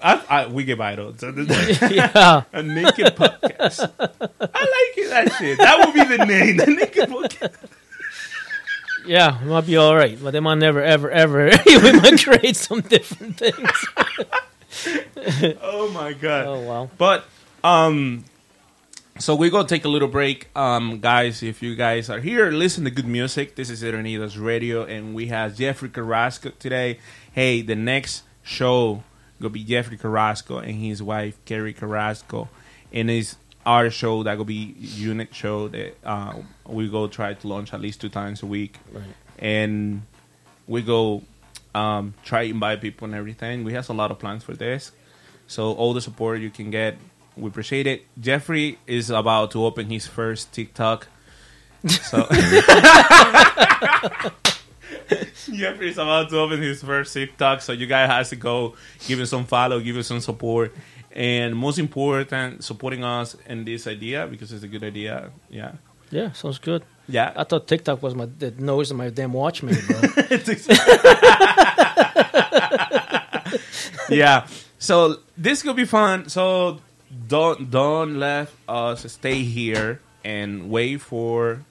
[0.00, 1.12] I, I, we get by though.
[1.16, 1.30] So
[1.90, 2.44] Yeah.
[2.52, 3.90] a naked podcast.
[4.00, 5.10] I like it.
[5.10, 5.58] That shit.
[5.58, 6.56] That would be the name.
[6.56, 7.56] The naked podcast.
[9.06, 11.50] Yeah, it might be all right, but they might never, ever, ever.
[11.66, 13.86] we might create some different things.
[15.62, 16.46] Oh my god.
[16.46, 16.90] Oh wow.
[16.98, 17.24] But
[17.64, 18.24] um,
[19.18, 21.42] so we're gonna take a little break, um, guys.
[21.42, 23.56] If you guys are here, listen to good music.
[23.56, 26.98] This is Eronidas Radio, and we have Jeffrey Carrasco today.
[27.32, 29.02] Hey, the next show
[29.40, 32.48] gonna be Jeffrey Carrasco and his wife Carrie Carrasco,
[32.92, 36.34] and it's our show that gonna be unique show that uh,
[36.66, 39.04] we go try to launch at least two times a week, Right.
[39.38, 40.02] and
[40.68, 41.22] we go
[41.74, 43.64] um, try to invite people and everything.
[43.64, 44.92] We have a lot of plans for this.
[45.48, 46.96] So all the support you can get,
[47.40, 48.04] we appreciate it.
[48.20, 51.08] Jeffrey is about to open his first TikTok.
[51.86, 52.26] So
[55.52, 58.74] Jeffrey is about to open his first TikTok, so you guys has to go
[59.06, 60.74] give us some follow, give us some support,
[61.12, 65.30] and most important, supporting us in this idea because it's a good idea.
[65.48, 65.72] Yeah,
[66.10, 66.82] Yeah, sounds good.
[67.08, 67.32] yeah.
[67.36, 70.00] I thought TikTok was my the noise of my damn watch made, bro.
[74.10, 74.46] yeah.
[74.78, 76.28] So this could be fun.
[76.28, 76.80] So
[77.28, 81.64] don't don't let us stay here and wait for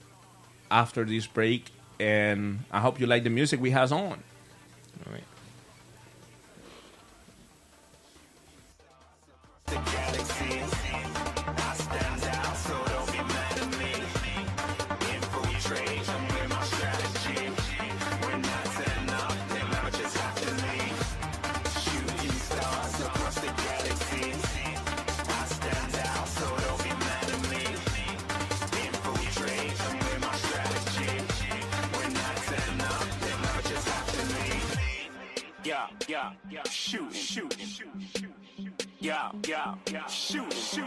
[0.70, 4.22] after this break, and I hope you like the music we has on.
[39.08, 40.86] Yeah, yeah, yeah, shoot, shoot,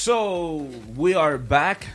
[0.00, 1.86] So we are back.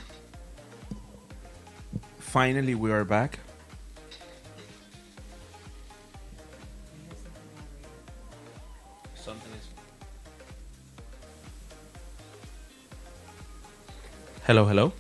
[2.20, 3.40] Finally, we are back.
[9.16, 9.68] Something is.
[14.46, 14.94] Hello, hello.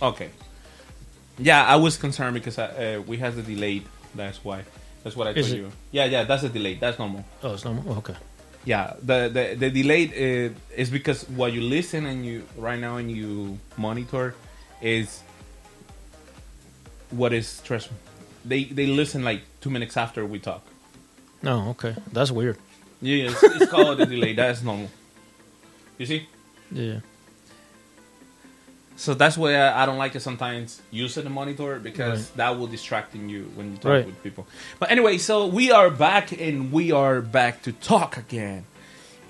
[0.00, 0.30] Okay.
[1.36, 3.86] Yeah, I was concerned because I, uh, we had the delayed.
[4.14, 4.62] That's why.
[5.02, 5.62] That's what I Is told it?
[5.62, 5.72] you.
[5.90, 6.74] Yeah, yeah, that's a delay.
[6.76, 7.24] That's normal.
[7.42, 7.82] Oh, it's normal.
[7.88, 8.14] Oh, okay.
[8.64, 12.96] Yeah, the the, the delay uh, is because what you listen and you right now
[12.96, 14.34] and you monitor
[14.82, 15.22] is
[17.10, 17.96] what is stressful.
[18.44, 20.62] They they listen like two minutes after we talk.
[21.42, 21.96] No, okay.
[22.12, 22.58] That's weird.
[23.00, 24.34] Yeah, it's, it's called a delay.
[24.34, 24.90] That's normal.
[25.96, 26.28] You see?
[26.70, 27.00] Yeah.
[29.00, 32.36] So that's why I, I don't like to sometimes use the monitor because Right.
[32.36, 34.04] that will distracting you when you talk Right.
[34.04, 34.46] with people.
[34.78, 38.66] But anyway, so we are back and we are back to talk again.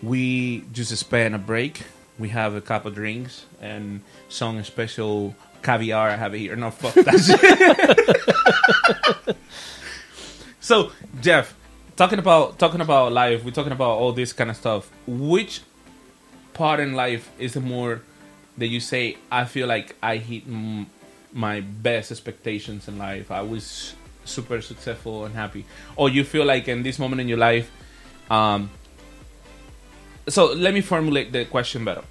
[0.03, 1.83] We just spent a break.
[2.19, 6.57] We have a couple of drinks and some special caviar I have here.
[6.57, 7.21] No, fuck that
[10.61, 10.91] so
[11.21, 11.55] Jeff,
[11.95, 14.91] talking about talking about life, we're talking about all this kind of stuff.
[15.07, 15.61] Which
[16.55, 18.03] part in life is the more
[18.61, 20.87] that you say I feel like I hit m-
[21.33, 23.31] my best expectations in life.
[23.31, 23.95] I was
[24.25, 25.65] super successful and happy,
[25.97, 27.71] or you feel like in this moment in your life.
[28.31, 28.71] Um,
[30.29, 32.05] so let me formulate the question better.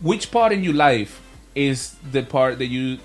[0.00, 1.20] Which part in your life
[1.54, 2.98] is the part that you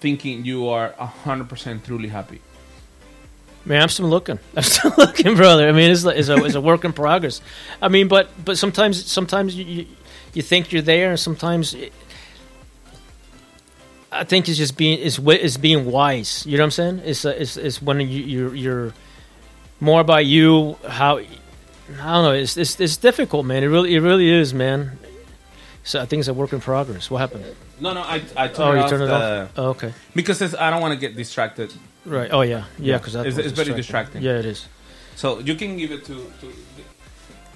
[0.00, 2.40] thinking you are hundred percent truly happy?
[3.64, 4.38] Man, I'm still looking.
[4.56, 5.68] I'm still looking, brother.
[5.68, 7.40] I mean, it's, it's, a, it's a work in progress.
[7.82, 9.86] I mean, but but sometimes sometimes you,
[10.38, 11.92] you, think you're there, and sometimes it,
[14.10, 16.44] I think it's just being it's wi- it's being wise.
[16.46, 17.02] You know what I'm saying?
[17.04, 18.92] It's uh, it's it's when you, you're you're
[19.80, 20.76] more about you.
[20.86, 21.24] How I
[21.90, 22.32] don't know.
[22.32, 23.62] It's it's it's difficult, man.
[23.62, 24.98] It really it really is, man.
[25.84, 27.10] So I think it's a work in progress.
[27.10, 27.44] What happened?
[27.80, 29.50] No, no, I, I turned Oh, it you off turned it the- off.
[29.56, 29.92] Oh, okay.
[30.14, 31.72] because it's, I don't want to get distracted.
[32.04, 32.30] Right.
[32.32, 32.64] Oh yeah.
[32.78, 32.98] Yeah.
[32.98, 34.22] Because It's- it's very distracting.
[34.22, 34.66] Yeah, it is.
[35.16, 36.52] So you can give it to, to.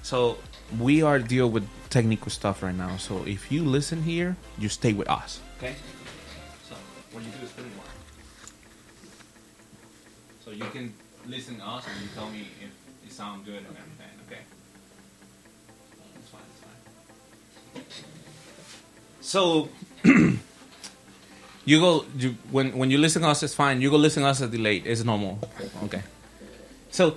[0.02, 0.38] So
[0.78, 2.96] we are deal with technical stuff right now.
[2.96, 5.40] So if you listen here, you stay with us.
[5.58, 5.74] Okay.
[6.68, 6.74] So
[7.12, 7.92] what you do is it on.
[10.44, 10.94] So you can
[11.28, 12.72] listen to us and you tell me if
[13.06, 14.12] it sounds good and everything.
[14.26, 14.40] Okay.
[16.18, 16.40] It's fine.
[17.76, 18.08] It's fine.
[19.20, 19.68] So
[21.66, 23.82] you go you, when when you listen to us, it's fine.
[23.82, 24.86] You go listen to us at delayed.
[24.86, 25.38] It's normal.
[25.84, 26.02] Okay.
[26.90, 27.16] So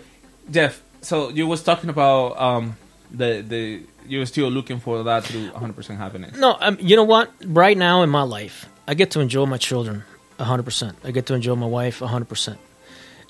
[0.51, 2.75] Jeff, so you was talking about um
[3.09, 6.37] the the you were still looking for that through 100% happiness.
[6.37, 7.31] No, um, you know what?
[7.45, 10.03] Right now in my life, I get to enjoy my children
[10.39, 10.95] 100%.
[11.03, 12.57] I get to enjoy my wife 100%.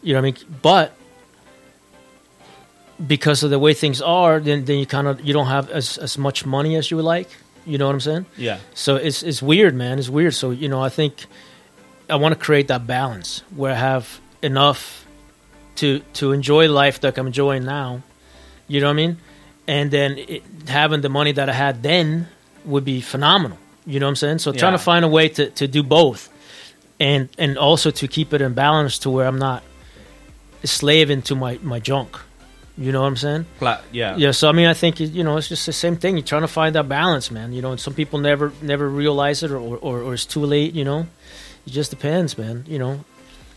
[0.01, 0.59] You know what I mean?
[0.61, 0.95] But
[3.05, 5.97] because of the way things are, then, then you kind of you don't have as,
[5.97, 7.29] as much money as you would like.
[7.65, 8.25] You know what I'm saying?
[8.37, 8.59] Yeah.
[8.73, 9.97] So it's it's weird, man.
[9.97, 10.35] It's weird.
[10.35, 11.25] So you know, I think
[12.09, 15.05] I want to create that balance where I have enough
[15.77, 18.03] to to enjoy life like I'm enjoying now.
[18.67, 19.17] You know what I mean?
[19.67, 22.27] And then it, having the money that I had then
[22.65, 23.57] would be phenomenal.
[23.85, 24.39] You know what I'm saying?
[24.39, 26.29] So trying to find a way to, to do both,
[26.99, 29.63] and and also to keep it in balance to where I'm not
[30.63, 32.17] slaving to my my junk.
[32.77, 33.45] You know what I'm saying?
[33.59, 34.17] Pla- yeah.
[34.17, 36.17] Yeah, so I mean, I think you know it's just the same thing.
[36.17, 37.53] You're trying to find that balance, man.
[37.53, 40.73] You know, and some people never never realize it, or or, or it's too late.
[40.73, 41.07] You know,
[41.65, 42.65] it just depends, man.
[42.67, 43.05] You know,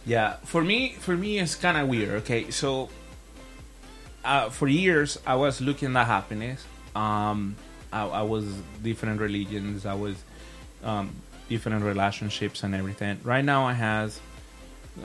[0.06, 2.10] Yeah, for me, for me, it's kind of weird.
[2.22, 2.90] Okay, so
[4.24, 6.64] uh, for years I was looking at happiness.
[6.94, 7.56] Um,
[7.92, 8.44] I, I was
[8.82, 9.86] different religions.
[9.86, 10.16] I was
[10.82, 11.10] um,
[11.48, 13.20] different relationships and everything.
[13.22, 14.18] Right now, I have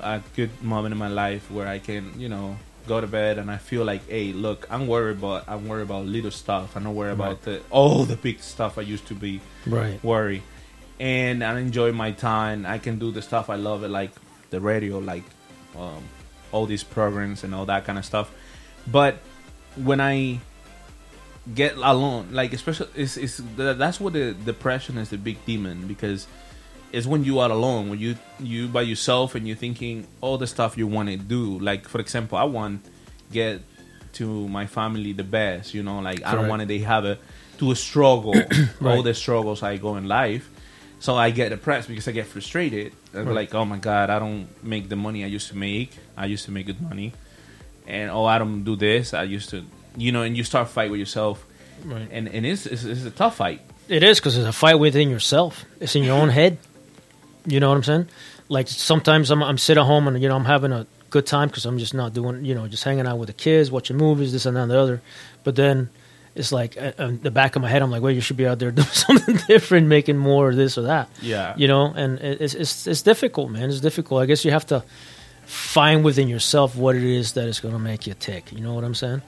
[0.02, 2.58] a good moment in my life where I can, you know,
[2.88, 6.06] go to bed and I feel like, hey, look, I'm worried about I'm worried about
[6.06, 6.76] little stuff.
[6.76, 10.04] I'm not worried about the, all the big stuff I used to be right?
[10.04, 10.44] worry
[11.00, 14.12] and i enjoy my time i can do the stuff i love it like
[14.52, 15.24] the radio like
[15.76, 16.04] um,
[16.52, 18.32] all these programs and all that kind of stuff
[18.88, 19.18] but
[19.76, 20.40] when i
[21.54, 26.26] get alone like especially it's, it's that's what the depression is the big demon because
[26.94, 30.48] it's when you are alone when you you by yourself and you're thinking all the
[30.48, 31.60] stuff you want to do.
[31.60, 32.86] Like for example i want
[33.32, 33.62] get
[34.14, 37.18] to my family the best you know like i don't want to they have a
[37.58, 38.36] to a struggle.
[38.86, 40.50] All the struggles i go in life.
[41.00, 42.94] So i get depressed because i get frustrated.
[43.14, 43.36] I'm Right.
[43.36, 45.92] like oh my god i don't make the money i used to make.
[46.16, 47.12] I used to make good money
[47.88, 49.64] and oh i don't do this i used to
[49.98, 51.46] you know and you start fight with yourself
[51.86, 52.08] Right.
[52.12, 53.60] and and it's, it's, it's a tough fight
[53.90, 55.66] It is because it's a fight within yourself.
[55.82, 56.58] It's in your own head.
[57.46, 58.08] You know what I'm saying?
[58.48, 61.50] Like sometimes I'm I'm sitting at home and you know I'm having a good time
[61.50, 64.32] because I'm just not doing you know just hanging out with the kids, watching movies,
[64.32, 65.02] this and that and the other.
[65.44, 65.90] But then
[66.36, 68.48] it's like uh, uh, the back of my head, I'm like, well, you should be
[68.48, 71.10] out there doing something different, making more of this or that.
[71.22, 71.54] Yeah.
[71.58, 73.70] You know, and it's it's it's difficult, man.
[73.70, 74.24] It's difficult.
[74.24, 74.84] I guess you have to
[75.46, 78.52] find within yourself what it is that is going to make you tick.
[78.52, 79.22] You know what I'm saying?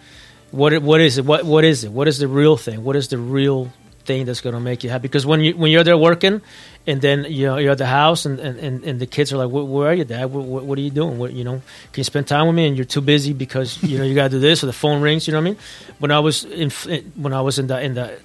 [0.52, 1.26] What what is it?
[1.26, 1.92] What what is it?
[1.92, 2.84] What is the real thing?
[2.84, 3.72] What is the real
[4.06, 5.04] thing that's going to make you happy?
[5.04, 6.42] Because when you when you're there working,
[6.88, 9.50] and then you know, you're at the house, and, and, and, the kids are like,
[9.50, 10.32] "Where, where are you, Dad?
[10.32, 11.18] What, what, what are you doing?
[11.18, 11.62] What you know?
[11.92, 14.26] Can you spend time with me?" And you're too busy because you know you got
[14.26, 15.28] to do this, or the phone rings.
[15.28, 15.60] You know what I mean?
[16.00, 16.70] When I was in
[17.16, 18.18] when I was in the in the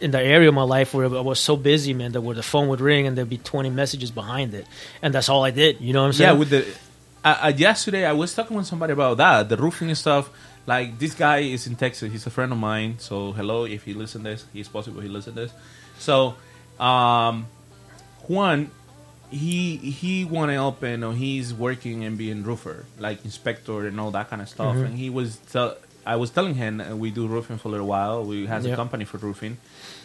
[0.00, 2.42] in the area of my life where I was so busy, man, that where the
[2.42, 4.66] phone would ring and there'd be 20 messages behind it,
[5.02, 5.80] and that's all I did.
[5.80, 6.34] You know what I'm saying?
[6.34, 6.66] Yeah, with the
[7.24, 10.30] uh, uh, yesterday I was talking with somebody about that, the roofing stuff.
[10.66, 12.12] Like this guy is in Texas.
[12.12, 12.96] He's a friend of mine.
[12.98, 15.52] So hello, if he listen this, he's possible he listen this.
[15.98, 16.34] So,
[16.78, 17.46] um,
[18.28, 18.70] Juan,
[19.30, 24.10] he he want to open or he's working and being roofer, like inspector and all
[24.12, 24.76] that kind of stuff.
[24.76, 24.84] Mm-hmm.
[24.84, 27.86] And he was tell, I was telling him uh, we do roofing for a little
[27.86, 28.24] while.
[28.24, 28.74] We has Yeah.
[28.74, 29.58] a company for roofing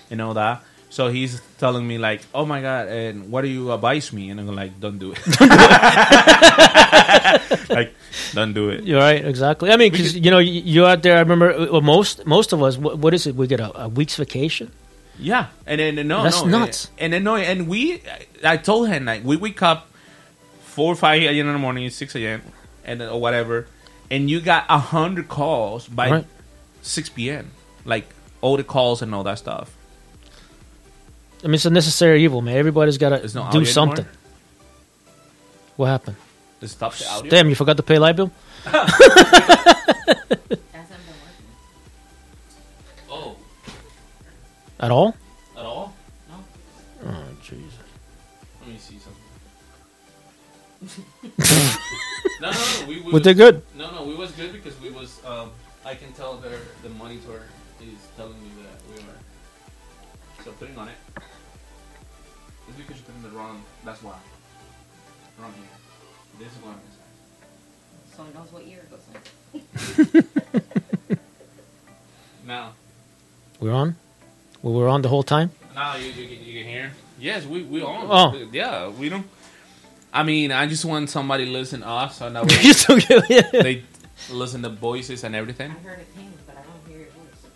[0.09, 0.63] and all that.
[0.95, 4.29] So he's telling me like, "Oh my god!" And what do you advise me?
[4.31, 5.19] And I'm like, "Don't do it."
[7.69, 7.91] like,
[8.33, 8.83] don't do it.
[8.87, 9.71] You're right, exactly.
[9.71, 11.17] I mean, because you know, you- you're out there.
[11.17, 12.77] I remember uh, most most of us.
[12.77, 13.35] What, what is it?
[13.35, 14.71] We get a, a week's vacation.
[15.19, 16.87] Yeah, and then no, That's no, nuts.
[16.97, 18.01] And, and then no, and we,
[18.43, 19.87] I told him like we wake up
[20.63, 21.47] four or five a.m.
[21.47, 22.41] in the morning, six a.m.
[22.83, 23.67] and or whatever,
[24.11, 26.25] and you got a hundred calls by Right.
[26.81, 27.51] six p.m.
[27.83, 28.07] Like
[28.41, 29.74] all the calls and all that stuff.
[31.43, 32.57] I mean, it's a necessary evil, man.
[32.57, 34.05] Everybody's got to no do something.
[34.05, 34.21] Anymore?
[35.75, 36.15] What happened?
[36.59, 37.29] The audio.
[37.29, 38.31] Damn, you forgot to pay light bill.
[43.09, 43.35] oh.
[44.79, 45.15] At all?
[45.57, 45.93] At all?
[46.29, 46.35] No.
[47.05, 47.73] Oh, Jesus!
[48.61, 49.21] Let me see something.
[52.41, 52.87] no, no, no.
[52.87, 53.61] We, we was, they good?
[53.77, 54.03] No, no.
[54.03, 55.21] We was good because we was.
[55.25, 55.51] Um,
[55.85, 57.43] I can tell that the monitor
[57.81, 59.17] is telling me that we are
[60.45, 60.93] so putting on it.
[62.67, 63.61] It's because you put in the wrong.
[63.83, 64.13] That's why.
[65.39, 65.65] Wrong here.
[66.39, 68.15] This is one inside.
[68.15, 70.23] So it knows what year it goes
[71.09, 71.17] in.
[72.47, 72.73] Now,
[73.59, 73.95] We're on.
[74.61, 75.49] Well, we're on the whole time.
[75.73, 76.91] now you, you, you can hear.
[77.19, 78.05] Yes, we we on.
[78.07, 78.49] Oh.
[78.51, 79.25] yeah, we don't.
[80.13, 82.99] I mean, I just want somebody to listen to us, so that way You still
[82.99, 83.49] get- yeah.
[83.51, 83.83] they
[84.29, 85.71] listen to voices and everything.
[85.71, 87.49] I heard it ping, but I don't hear your voice.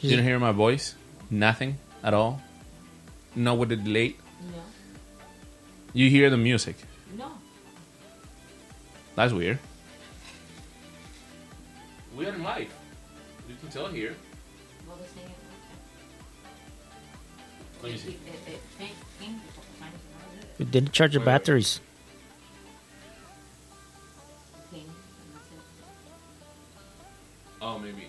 [0.00, 0.94] You didn't hear my voice?
[1.28, 2.40] Nothing at all.
[3.34, 4.16] No, with the delay.
[4.52, 4.62] No.
[5.92, 6.76] You hear the music.
[7.16, 7.30] No.
[9.14, 9.58] That's weird.
[12.16, 12.72] We are in live.
[13.48, 14.14] You can tell here.
[14.86, 15.24] Well, this thing
[17.82, 18.16] Let me see.
[20.58, 21.32] We didn't charge the Wait, wait.
[21.32, 21.80] batteries.
[24.72, 24.88] Ping, and
[25.34, 25.60] that's it.
[27.62, 28.07] Oh, maybe.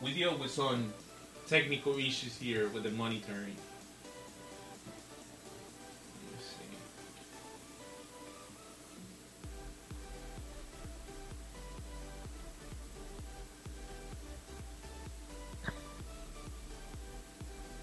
[0.00, 0.92] We deal with some
[1.48, 3.56] technical issues here with the monitoring.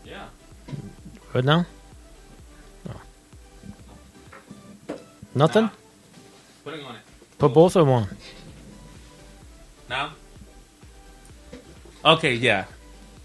[0.05, 0.27] Yeah.
[1.33, 1.65] Good now?
[2.85, 2.93] No.
[5.33, 5.63] Nothing?
[5.63, 5.71] Now.
[6.63, 7.01] Putting on it.
[7.37, 8.07] Put both of them on.
[9.89, 10.11] Now?
[12.05, 12.65] Okay, yeah.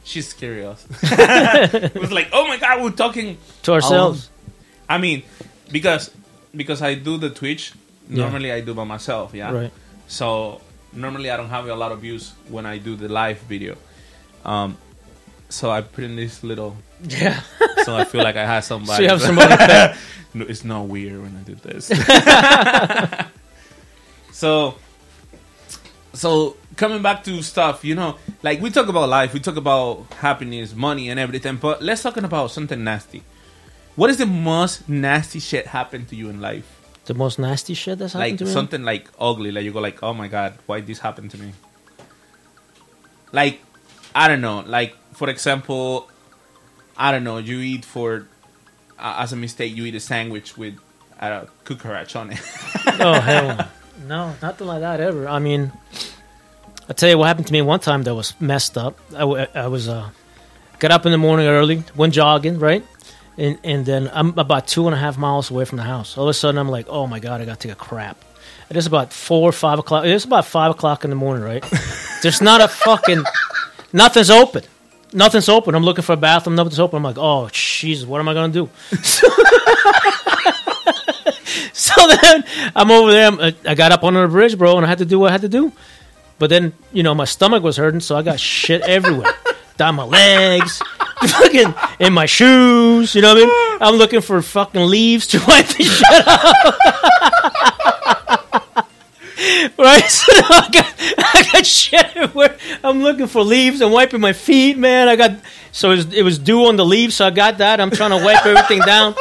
[0.05, 0.87] She's curious.
[1.03, 4.31] it was like, oh my god, we're talking To ourselves.
[4.89, 5.23] I mean,
[5.71, 6.11] because
[6.57, 7.73] because I do the Twitch.
[8.09, 8.25] Yeah.
[8.25, 9.35] Normally, I do by myself.
[9.35, 9.53] Yeah.
[9.53, 9.73] Right.
[10.09, 10.61] So
[10.93, 13.77] normally, I don't have a lot of views when I do the live video.
[14.45, 14.77] Um,
[15.49, 17.41] so I put in this little, Yeah.
[17.85, 18.97] so I feel like I have somebody.
[18.97, 19.97] So you have somebody back.
[20.35, 21.87] no, it's not weird when I do this.
[24.33, 24.75] so,
[26.13, 30.07] so coming back to stuff, you know, like we talk about life, we talk about
[30.15, 33.23] happiness, money, and everything, but let's talking about something nasty.
[33.97, 36.77] What is the most nasty shit happened to you in life?
[37.07, 38.51] The most nasty shit that's happened Like to me?
[38.53, 41.53] something like ugly, like you go like, oh my god, why this happened to me?
[43.33, 43.61] Like,
[44.15, 46.09] I don't know, like for example,
[46.97, 48.27] I don't know, you eat for
[48.99, 50.75] uh, as a mistake, you eat a sandwich with
[51.21, 52.41] uh, cucaracha on it.
[53.01, 53.69] oh hell
[54.01, 54.31] no.
[54.31, 55.29] no nothing like that ever.
[55.29, 55.73] I mean
[56.89, 58.99] i tell you what happened to me one time that was messed up.
[59.17, 60.11] I, I was uh
[60.79, 62.85] got up in the morning early went jogging right?
[63.37, 66.17] And and then i'm about two and a half miles away from the house.
[66.19, 68.17] All of a sudden i'm like oh my god i gotta take a crap.
[68.69, 71.65] It is about four or five o'clock it's about five o'clock in the morning right?
[72.23, 73.25] There's not a fucking
[73.93, 74.65] nothing's open.
[75.13, 75.75] Nothing's open.
[75.75, 76.97] I'm looking for a bathroom nothing's open.
[76.99, 78.69] I'm like oh jesus what am i gonna do
[81.97, 82.45] So then
[82.77, 83.27] I'm over there.
[83.27, 85.33] I'm, I got up under the bridge, bro, and I had to do what I
[85.33, 85.73] had to do.
[86.39, 89.33] But then, you know, my stomach was hurting, so I got shit everywhere.
[89.77, 90.79] Down my legs,
[91.27, 93.15] fucking in my shoes.
[93.15, 93.79] You know what I mean?
[93.81, 96.55] I'm looking for fucking leaves to wipe the shit out.
[99.79, 100.11] right?
[100.11, 102.59] So I got, I got shit everywhere.
[102.85, 105.09] I'm looking for leaves and wiping my feet, man.
[105.09, 105.33] I got
[105.73, 107.81] so it was, it was due on the leaves, so I got that.
[107.81, 109.15] I'm trying to wipe everything down.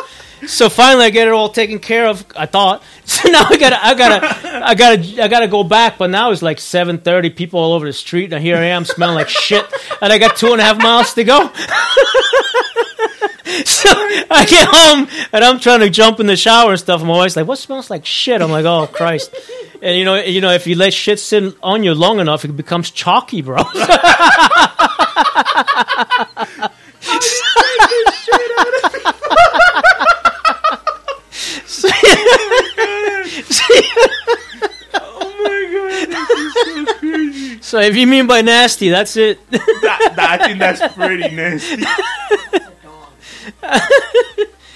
[0.47, 2.25] So finally, I get it all taken care of.
[2.35, 2.83] I thought.
[3.09, 5.97] So now I gotta, I gotta, I gotta, I gotta go back.
[5.97, 7.31] But now it's like seven thirty.
[7.31, 9.65] People all over the street, and here I am smelling like shit.
[9.99, 11.39] And I got two and a half miles to go.
[13.65, 13.89] so
[14.29, 17.01] I get home and I'm trying to jump in the shower and stuff.
[17.01, 19.33] I'm always like, "What smells like shit?" I'm like, "Oh Christ!"
[19.81, 22.55] And you know, you know, if you let shit sit on you long enough, it
[22.55, 23.63] becomes chalky, bro.
[37.80, 39.39] So if you mean by nasty, that's it.
[39.51, 41.86] that, that, I think that's pretty nasty.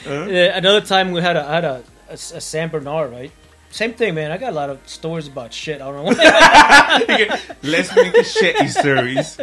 [0.06, 3.32] Yeah, another time we had a had a, a, a San Bernard, right?
[3.72, 4.32] Same thing, man.
[4.32, 5.82] I got a lot of stories about shit.
[5.82, 6.12] I don't know.
[7.64, 9.40] Let's make a shitty stories.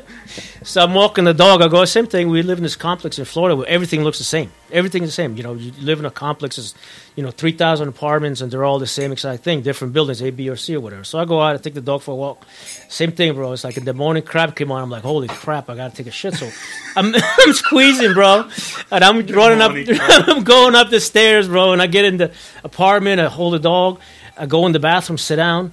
[0.63, 1.63] so I'm walking the dog.
[1.63, 2.29] I go, same thing.
[2.29, 4.53] We live in this complex in Florida where everything looks the same.
[4.71, 5.37] Everything's the same.
[5.37, 6.75] You know, you live in a complex, it's,
[7.17, 10.49] you know, 3,000 apartments and they're all the same exact thing, different buildings, A, B,
[10.49, 11.05] or C or whatever.
[11.05, 12.47] So I go out, I take the dog for a walk.
[12.89, 13.53] Same thing, bro.
[13.53, 14.83] It's like in the morning crap came on.
[14.83, 16.35] I'm like, holy crap, I got to take a shit.
[16.35, 16.51] So
[16.97, 18.49] I'm, I'm squeezing, bro.
[18.91, 19.73] And I'm running up.
[20.29, 21.73] I'm going up the stairs, bro.
[21.73, 22.33] And I get in the
[22.65, 24.01] apartment, I hold the dog.
[24.37, 25.73] I go in the bathroom, sit down,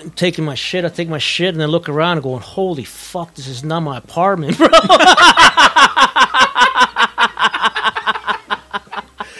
[0.00, 0.84] I'm taking my shit.
[0.84, 3.80] I take my shit and then look around and going, "Holy fuck, this is not
[3.80, 4.68] my apartment, bro."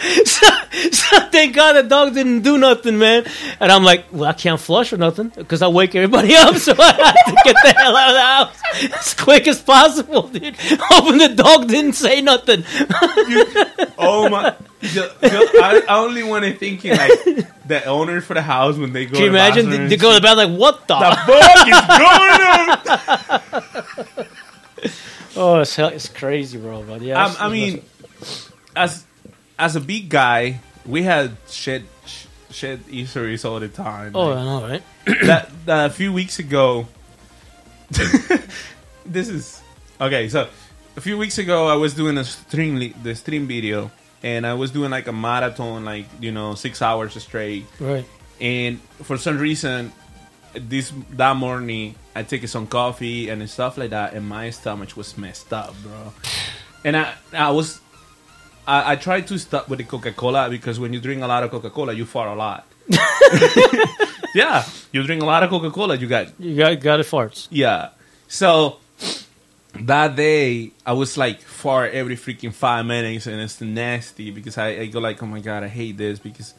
[0.25, 0.47] so,
[0.93, 3.25] so thank God the dog didn't do nothing, man.
[3.61, 6.75] And I'm like, well, I can't flush or nothing because I wake everybody up, so
[6.79, 8.21] I have to get the hell out of the
[8.91, 10.55] house as quick as possible, dude.
[10.59, 12.65] Hoping the dog didn't say nothing.
[13.99, 14.55] Oh my!
[14.83, 17.11] I, I only want to think like
[17.67, 19.17] the owners for the house when they go.
[19.17, 19.71] Can you to the imagine?
[19.71, 20.95] They, they go to the bath like, what the?
[20.99, 21.81] The fuck is
[24.07, 24.27] going on?
[25.37, 26.83] oh, it's, it's crazy, bro.
[26.83, 27.83] But yeah, it's- I mean,
[28.77, 29.05] as
[29.59, 34.13] as a big guy, we had shit sh- shit issues all the time.
[34.15, 34.83] oh, I know, right?
[35.23, 36.87] that, that a few weeks ago.
[39.07, 39.63] this is
[40.01, 40.29] okay.
[40.29, 40.49] So
[40.97, 43.91] a few weeks ago, I was doing a stream the stream video,
[44.23, 47.65] and I was doing like a marathon, like you know, six hours straight.
[47.81, 48.05] Right.
[48.41, 49.93] And for some reason,
[50.55, 55.17] this that morning, I took some coffee and stuff like that, and my stomach was
[55.17, 56.13] messed up, bro.
[56.85, 57.81] And I I was.
[58.69, 61.43] I, I tried to stop with the Coca Cola because when you drink a lot
[61.43, 62.67] of Coca Cola, you fart a lot.
[64.35, 67.49] yeah, you drink a lot of Coca Cola, you got You got got it farts.
[67.51, 67.91] yeah.
[68.29, 68.77] So
[69.81, 74.69] that day I was like fart every freaking five minutes and it's nasty because I,
[74.69, 76.53] I go like, oh my god, I hate this because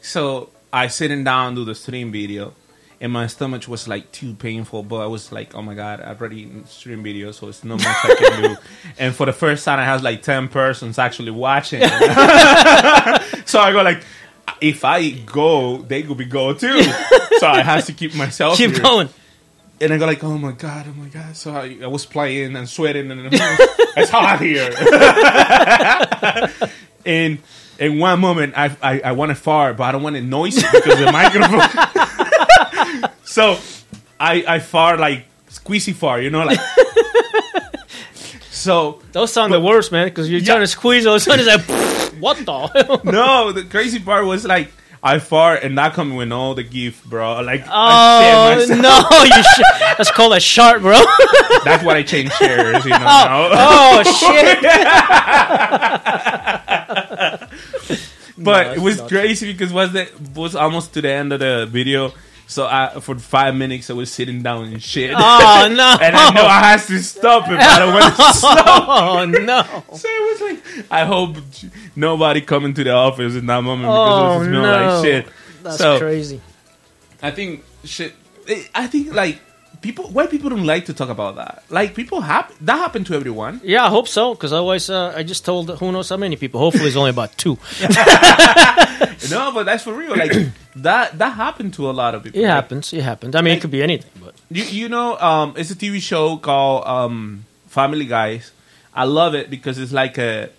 [0.00, 2.54] so I sitting down do the stream video
[3.02, 6.20] and my stomach was like too painful, but I was like, oh my god, I've
[6.20, 8.56] already in stream video, so it's not much I can do.
[8.98, 11.80] And for the first time I had like ten persons actually watching.
[13.44, 14.04] so I go like
[14.60, 16.80] if I go, they could be go too.
[17.40, 19.08] so I have to keep myself Keep here going.
[19.80, 21.36] and I go like, oh my god, oh my god.
[21.36, 24.70] So I, I was playing and sweating, and it's hot here.
[27.04, 27.38] and
[27.80, 30.64] in one moment, I I, I want to fart, but I don't want it noisy
[30.72, 32.21] because the microphone.
[33.32, 33.58] So
[34.20, 36.60] I I fart like squeezy fart, you know, like.
[38.50, 41.06] so Those sound the worst, man, because you're trying to squeeze.
[41.06, 41.64] All of a sudden, it's like,
[42.20, 43.00] what the?
[43.04, 44.70] no, the crazy part was like.
[45.04, 47.40] I fart and that coming with all the gift, bro.
[47.40, 49.24] Like, Oh no!
[49.24, 50.92] You sh- that's called a shark, bro.
[51.64, 52.98] That's why I changed chairs, you know.
[52.98, 53.48] now.
[53.50, 54.62] oh, oh shit!
[58.38, 61.66] but No, it was crazy because was the was almost to the end of the
[61.66, 62.12] video.
[62.46, 65.12] So I for five minutes I was sitting down and shit.
[65.14, 65.18] Oh
[65.74, 65.96] no!
[66.00, 68.84] and I know I had to stop it, but I don't want to stop.
[68.88, 69.62] Oh no!
[69.96, 70.40] So it was
[70.76, 71.36] like I hope
[71.96, 74.94] nobody coming to the office in that moment Oh, because it smelled oh, no.
[74.96, 75.26] like shit.
[75.62, 76.40] That's so crazy.
[77.22, 78.14] I think shit.
[78.74, 79.40] I think like
[79.82, 81.64] people why people don't like to talk about that.
[81.68, 83.60] Like people happen that happened to everyone.
[83.62, 84.34] Yeah, I hope so.
[84.34, 86.60] Because otherwise, uh, I just told who knows how many people.
[86.60, 87.58] Hopefully, it's only about two.
[89.30, 90.16] No, but that's for real.
[90.16, 90.32] Like
[90.76, 92.40] that that happened to a lot of people.
[92.40, 92.92] It happens.
[92.92, 93.34] It happens.
[93.34, 96.36] I mean, it could be anything, but You you know, um, it's a TV show
[96.36, 98.52] called um, Family Guys.
[98.94, 100.50] I love it because it's like a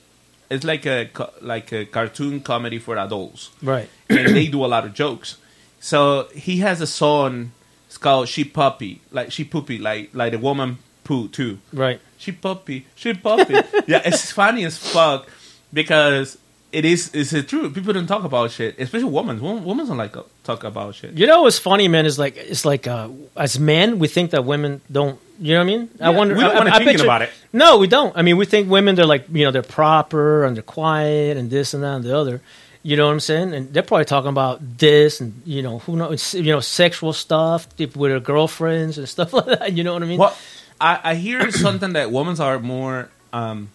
[0.49, 1.09] it's like a
[1.41, 3.89] like a cartoon comedy for adults, right.
[4.09, 5.38] and they do a lot of jokes.
[5.80, 7.51] So he has a son.
[7.94, 11.60] It's called She Puppy, like She Poopy, like like the woman poo too.
[11.72, 12.02] Right.
[12.18, 13.54] She puppy, she puppy.
[13.86, 15.30] yeah, it's funny as fuck
[15.72, 16.39] because
[16.72, 17.76] it is it's truth.
[17.76, 19.39] People don't talk about shit, especially women.
[19.39, 21.14] Women don't like talk about shit.
[21.14, 22.08] You know what's funny, man?
[22.08, 25.20] Is like it's like uh, as men, we think that women don't.
[25.39, 25.89] You know what I mean?
[26.02, 26.34] I wonder.
[26.34, 27.30] we don't I- thinking picture- about it.
[27.52, 28.18] No, we don't.
[28.18, 31.52] I mean, we think women they're like you know they're proper and they're quiet and
[31.52, 32.41] this and that and the other.
[32.86, 33.53] You know what I'm saying?
[33.53, 37.65] And they're probably talking about this and you know who knows you know sexual stuff
[37.79, 39.73] with their girlfriends and stuff like that.
[39.73, 40.19] You know what I mean?
[40.19, 40.38] Well,
[40.81, 43.69] I, I hear something that women are more um,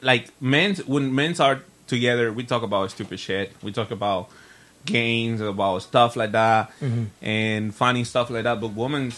[0.00, 0.76] like men.
[0.86, 3.52] When men are together, we talk about stupid shit.
[3.62, 4.30] We talk about
[4.86, 6.72] games, about stuff like that,
[7.20, 8.62] and finding stuff like that.
[8.62, 9.12] But women,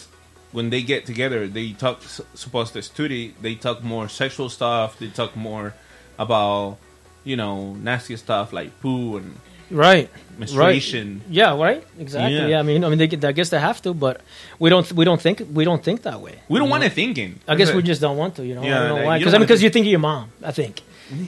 [0.51, 2.01] when they get together, they talk.
[2.33, 4.99] Supposed to study, they talk more sexual stuff.
[4.99, 5.73] They talk more
[6.19, 6.79] about
[7.25, 9.35] you know nasty stuff like poo and
[9.71, 10.09] Right.
[10.37, 11.21] menstruation.
[11.25, 11.33] Right.
[11.39, 11.57] Yeah.
[11.57, 11.83] Right.
[11.99, 12.37] Exactly.
[12.37, 12.47] Yeah.
[12.47, 12.59] Yeah.
[12.59, 14.21] I mean, I mean, they, I guess they have to, but
[14.59, 14.85] we don't.
[14.93, 15.41] We don't think.
[15.51, 16.35] We don't think that way.
[16.47, 16.87] We don't you want know?
[16.87, 17.39] it thinking.
[17.47, 18.61] I guess we just don't want to, you know.
[18.61, 19.17] I Yeah, don't know like, why.
[19.17, 20.29] Because I mean, because you think of your mom.
[20.43, 20.81] I think.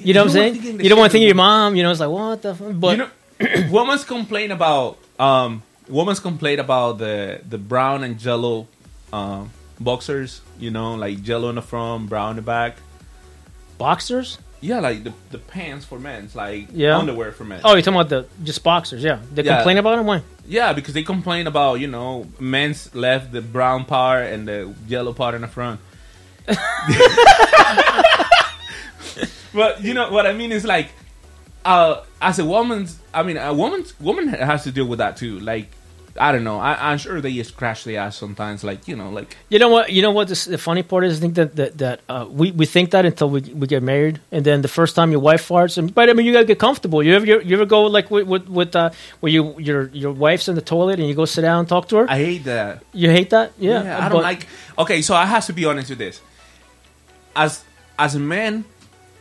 [0.03, 0.53] You know what I'm saying?
[0.53, 1.75] think of the You don't want to think of your mom.
[1.75, 2.53] You know, it's like what the.
[2.53, 2.73] Fuck?
[2.79, 3.09] But you know,
[3.71, 8.67] women's complain about um, women's complain about the the brown and jello
[9.11, 10.41] um, boxers.
[10.59, 12.77] You know, like jello in the front, brown in the back.
[13.79, 14.37] boxers.
[14.59, 16.97] Yeah, like the the pants for men, like Yeah.
[16.97, 17.61] underwear for men.
[17.63, 19.03] Oh, you're talking about the just boxers?
[19.03, 19.55] Yeah, they Yeah.
[19.57, 20.05] complain about them.
[20.07, 20.21] Why?
[20.47, 25.13] Yeah, because they complain about you know men's left the brown part and the yellow
[25.13, 25.79] part in the front.
[29.53, 30.89] but you know what I mean is like
[31.65, 35.37] uh, as a woman's, I mean, a woman's woman has to deal with that too.
[35.41, 35.69] Like,
[36.19, 36.59] I don't know.
[36.59, 38.63] I, I'm sure they just crash the ass sometimes.
[38.63, 39.91] Like, you know, like You know what?
[39.91, 40.27] You know what?
[40.27, 43.05] This, the funny part is, I think that that, that uh, we we think that
[43.05, 46.09] until we we get married, and then the first time your wife farts, and but
[46.09, 47.03] I mean, you gotta get comfortable.
[47.03, 48.89] You ever you, you ever go like with with, with uh,
[49.19, 51.87] where you your your wife's in the toilet and you go sit down and talk
[51.89, 52.09] to her?
[52.09, 52.83] I hate that.
[52.93, 53.51] you hate that?
[53.57, 54.47] Yeah, Yeah, I don't but- like.
[54.77, 56.21] Okay, so I have to be honest with this.
[57.35, 57.63] As
[57.99, 58.65] as a man,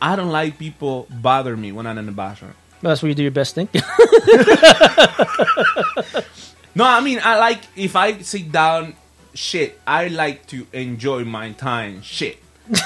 [0.01, 2.53] I don't like people bother me when I'm in the bathroom.
[2.81, 3.67] That's where you do your best thing.
[6.77, 8.93] No, I mean I like if I sit down.
[9.33, 12.01] Shit, I like to enjoy my time.
[12.01, 12.37] Shit,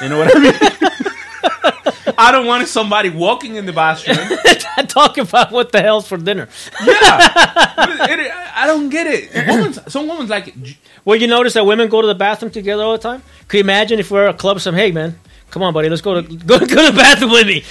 [0.02, 0.54] you know what I mean.
[2.18, 4.18] I don't want somebody walking in the bathroom.
[4.88, 6.48] talk about what the hell's for dinner.
[6.86, 9.34] yeah, It- it- I don't get it.
[9.48, 10.54] Women's, some women's like it.
[11.06, 13.24] Well, you notice that women go to the bathroom together all the time.
[13.48, 14.60] Can you imagine if we're at a club?
[14.60, 15.18] Some hey man,
[15.52, 16.22] come on, buddy, let's go to
[16.52, 17.64] go, go to the bathroom with me.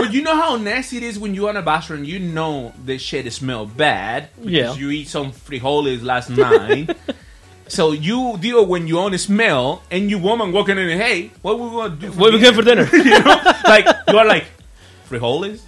[0.00, 2.04] But you know how nasty it is when you're in a bathroom.
[2.04, 4.74] You know this shit smell bad because Yeah.
[4.74, 6.94] you eat some frijoles last night.
[7.68, 10.88] so you deal when you only smell, and you woman walking in.
[10.98, 12.10] Hey, what we gonna do?
[12.12, 12.52] For what we dinner?
[12.52, 13.04] good for dinner?
[13.10, 14.44] you know, like you are like
[15.08, 15.60] frijoles.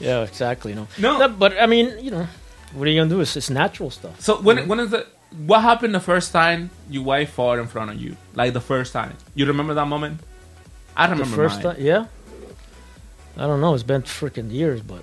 [0.00, 0.74] yeah, exactly.
[0.74, 1.28] No, No.
[1.28, 2.26] But I mean, you know,
[2.74, 3.20] what are you gonna do?
[3.20, 4.20] It's, it's natural stuff.
[4.20, 5.06] So when when is the
[5.46, 8.16] what happened the first time your wife fought in front of you?
[8.34, 10.20] Like the first time, you remember that moment?
[10.96, 11.74] I The remember first mine.
[11.76, 12.06] time, yeah.
[13.36, 13.72] I don't know.
[13.74, 15.02] It's been freaking years, but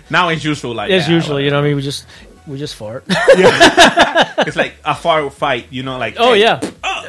[0.10, 2.06] Now it's usual like it's yeah, usually, you know, what I mean, we just
[2.46, 3.04] we just fart.
[3.08, 4.34] yeah.
[4.46, 5.66] it's like a far fight.
[5.70, 6.60] You know, like oh hey, yeah,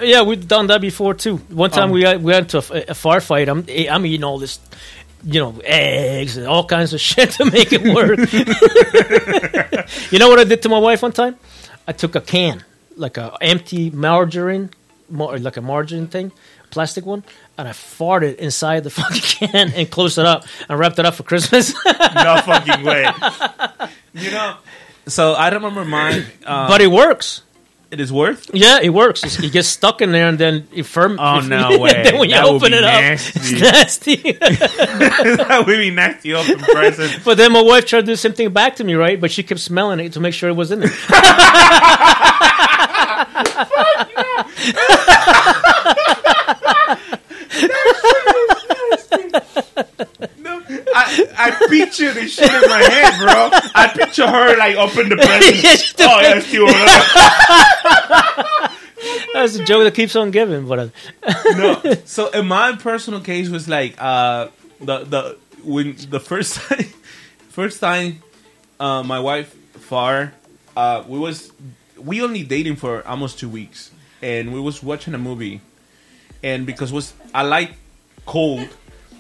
[0.02, 1.38] yeah, we've done that before too.
[1.50, 3.50] One time Um, we got- we went to a, a far fight.
[3.50, 4.60] I'm I'm eating all this,
[5.24, 8.18] you know, eggs and all kinds of shit to make it work.
[10.12, 11.36] you know what I did to my wife one time?
[11.88, 12.64] I took a can,
[12.96, 14.70] like a empty margarine,
[15.10, 16.32] mar- like a margarine thing,
[16.70, 17.24] plastic one,
[17.58, 21.16] and I farted inside the fucking can and closed it up and wrapped it up
[21.16, 21.74] for Christmas.
[21.86, 23.06] no fucking way.
[24.14, 24.56] you know.
[25.08, 26.26] So I don't remember mine.
[26.46, 27.42] Uh, but it works.
[27.92, 28.50] It is worth.
[28.54, 29.24] Yeah, it works.
[29.24, 31.18] It's, it gets stuck in there, and then it firm.
[31.20, 31.92] Oh, if- no way.
[32.04, 33.40] then when you That would open be it up, nasty.
[33.40, 34.16] it's nasty.
[35.36, 37.20] that would be nasty open present.
[37.26, 39.20] but then my wife tried to do the same thing back to me, right?
[39.20, 40.90] But she kept smelling it to make sure it was in there.
[50.94, 53.50] No, I, I picture this shit in my head, bro.
[53.76, 55.64] I picture her like open the present.
[55.72, 56.08] Yeah, she did.
[56.10, 56.68] oh, yeah, still
[59.34, 60.68] That's a joke that keeps on giving.
[60.68, 60.90] But uh,
[61.56, 61.82] no.
[62.06, 66.86] So in my personal case was like uh the the when the first time
[67.50, 68.22] first time
[68.80, 70.34] uh my wife far
[70.76, 71.52] uh we was
[71.98, 75.62] we only dating for almost two weeks and we was watching a movie
[76.44, 77.72] and because was I like
[78.26, 78.68] cold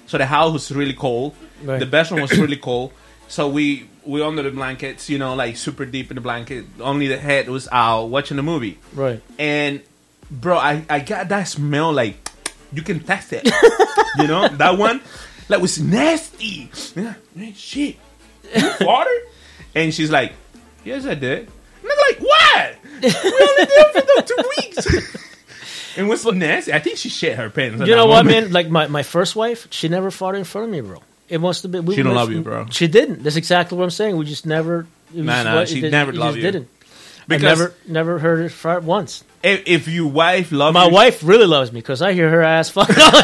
[0.07, 1.79] so the house was really cold Right.
[1.79, 2.93] the bedroom was really cold
[3.27, 7.07] so we we under the blankets you know like super deep in the blanket only
[7.07, 9.81] the head was out watching the movie right, and
[10.31, 12.29] bro, I, I got that smell like
[12.71, 13.45] you can test it.
[14.17, 15.01] you know that one
[15.49, 16.71] like was nasty.
[16.95, 17.13] Yeah,
[17.53, 17.97] shit,
[18.79, 19.11] water.
[19.75, 20.33] And she's like,
[20.83, 21.49] "Yes, I did."
[21.83, 22.75] And I'm like, "What?
[23.01, 25.47] We only did it for two weeks."
[25.97, 26.73] and what's so nasty?
[26.73, 27.85] I think she shit her pants.
[27.85, 28.45] you know what, moment.
[28.45, 28.53] man?
[28.53, 31.01] Like my, my first wife, she never fought in front of me, bro.
[31.31, 31.85] It must have been.
[31.85, 32.67] We She don't love you, bro.
[32.69, 33.23] She didn't.
[33.23, 34.17] That's exactly what I'm saying.
[34.17, 34.85] We just never.
[35.13, 36.51] it was Nah, nah, she it did- never it loved just you.
[36.51, 36.67] Didn't.
[37.27, 39.23] Because- I never never heard her fart once.
[39.43, 42.41] If, if your wife loves My you, wife really loves me because I hear her
[42.43, 43.21] ass fucking all the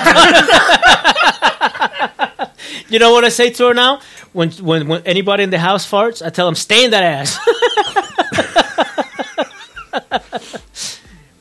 [2.40, 2.50] time.
[2.90, 4.00] you know what I say to her now?
[4.34, 7.38] When, when when anybody in the house farts, I tell them, stay in that ass.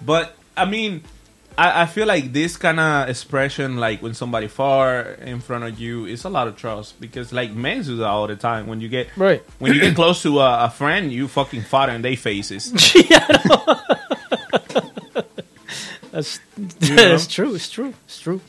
[0.05, 1.03] But I mean,
[1.59, 5.79] I, I feel like this kind of expression, like when somebody far in front of
[5.81, 8.67] you, is a lot of trust because like men do that all the time.
[8.67, 9.43] When you get Right.
[9.59, 12.73] when you get close to a, a friend, you fucking fart in their faces.
[16.13, 16.97] That's know?
[16.97, 17.55] that's true.
[17.55, 17.93] It's true.
[18.07, 18.41] It's true.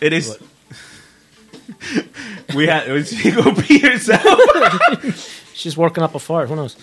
[0.00, 0.38] It is.
[2.54, 5.42] we had she go pee herself.
[5.52, 6.48] She's working up a fart.
[6.48, 6.76] Who knows?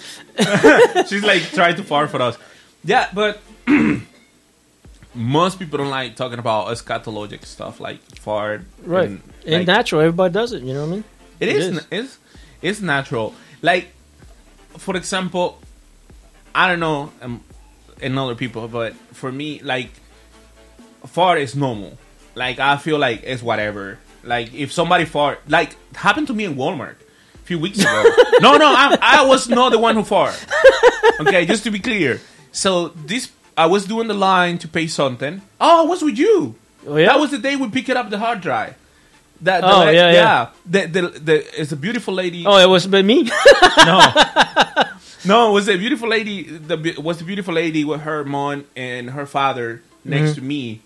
[1.07, 2.37] She's like trying to fart for us.
[2.83, 3.39] Yeah, but
[5.15, 8.61] most people don't like talking about eschatologic stuff like fart.
[8.83, 9.09] Right.
[9.09, 10.01] and, And like, natural.
[10.01, 10.63] Everybody does it.
[10.63, 11.03] You know what I mean?
[11.39, 11.65] It It is.
[11.77, 11.87] is.
[11.91, 12.17] It's
[12.61, 13.33] it's natural.
[13.61, 13.87] Like,
[14.77, 15.59] for example,
[16.55, 17.41] I don't know, um,
[18.01, 19.89] in other people, but for me, like,
[21.07, 21.97] fart is normal.
[22.35, 23.99] Like, I feel like it's whatever.
[24.23, 26.95] Like, if somebody fart, like, happened to me in Walmart
[27.35, 28.03] a few weeks ago.
[28.39, 30.33] no, no, I, I was not the one who fart.
[31.19, 32.19] Okay, just to be clear.
[32.51, 35.41] So this, I was doing the line to pay something.
[35.61, 36.55] Oh, I was with you.
[36.87, 37.07] Oh, yeah?
[37.07, 38.75] That was the day we picked up the hard drive.
[39.41, 40.49] That, the Oh, la- yeah, yeah.
[40.65, 42.45] The, the, the, it's a beautiful lady.
[42.45, 43.29] Oh, it was but me.
[43.85, 44.11] No,
[45.25, 46.43] no, it was a beautiful lady.
[46.43, 50.35] The be- was the beautiful lady with her mom and her father next Mm-hmm.
[50.35, 50.81] to me,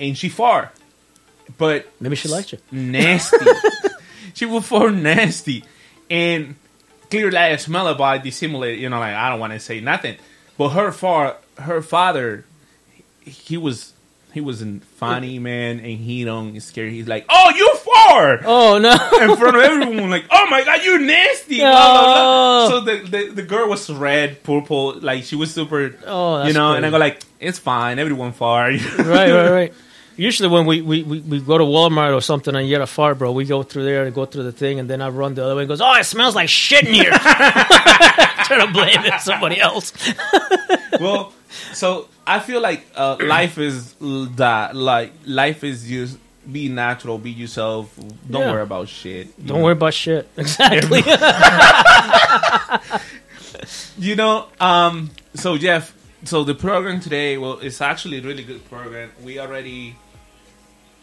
[0.00, 0.72] and she far,
[1.58, 2.58] but Maybe she liked you.
[2.72, 3.36] nasty.
[4.34, 5.64] she was far nasty,
[6.10, 6.56] and
[7.10, 8.78] clearly I smell it, but I dissimulate.
[8.78, 10.16] You know, like I don't want to say nothing.
[10.56, 12.44] But her far, her father,
[13.24, 13.94] he was.
[14.34, 16.86] He wasn't funny, man, and he don't scare.
[16.86, 18.92] He's like, "Oh, you far!" Oh no.
[19.22, 22.14] in front of everyone, like, "Oh my god, you nasty!" blah, blah, blah.
[22.18, 22.68] Oh.
[22.68, 25.94] So the, the the girl was red, purple, like she was super.
[26.06, 29.74] Oh, you know, and I go like, "It's fine, everyone far." right, right, right.
[30.18, 32.88] Usually when we, we, we, we go to Walmart or something and you get a
[32.88, 35.34] fart, bro, we go through there and go through the thing, and then I run
[35.34, 37.12] the other way and goes, oh, it smells like shit in here.
[38.48, 39.92] Trying to blame it somebody else.
[41.00, 41.32] well,
[41.72, 43.94] so I feel like uh, life is
[44.36, 44.74] that.
[44.74, 46.18] Like life is just
[46.50, 47.94] be natural, be yourself.
[48.30, 48.52] Don't Yeah.
[48.52, 49.36] worry about shit.
[49.44, 49.64] Don't know?
[49.64, 50.28] worry about shit.
[50.36, 51.02] Exactly.
[53.98, 55.92] You know, um, so Jeff,
[56.24, 59.10] so the program today, well, it's actually a really good program.
[59.24, 59.96] We already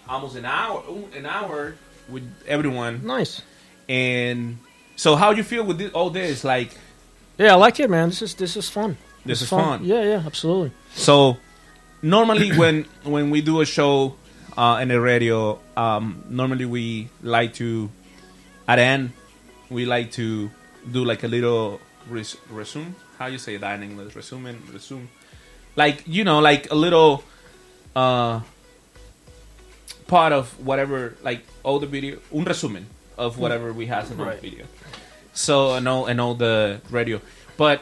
[0.07, 0.83] almost an hour,
[1.15, 1.75] an hour
[2.07, 3.41] with everyone, nice.
[3.89, 4.57] and
[4.95, 6.43] so how do you feel with this, all this?
[6.45, 6.71] Like,
[7.37, 8.09] Yeah, I like it, man.
[8.09, 8.97] This is this is fun.
[9.25, 9.83] This It's is fun.
[9.83, 10.71] Yeah, yeah, absolutely.
[10.93, 11.37] so
[12.01, 14.15] normally when when we do a show
[14.57, 17.89] uh, in the radio, um, normally we like to
[18.67, 19.11] at the end
[19.69, 20.49] we like to
[20.91, 21.79] do like a little
[22.09, 22.95] res- resume.
[23.17, 24.15] How you say that in English?
[24.15, 25.09] Resume, resume.
[25.75, 27.23] Like you know, like a little
[27.95, 28.39] uh,
[30.07, 32.85] part of whatever, like all the video, un resumen
[33.17, 34.41] of whatever we have in the Right.
[34.41, 34.65] video.
[35.35, 37.19] So and all and all the radio,
[37.57, 37.81] but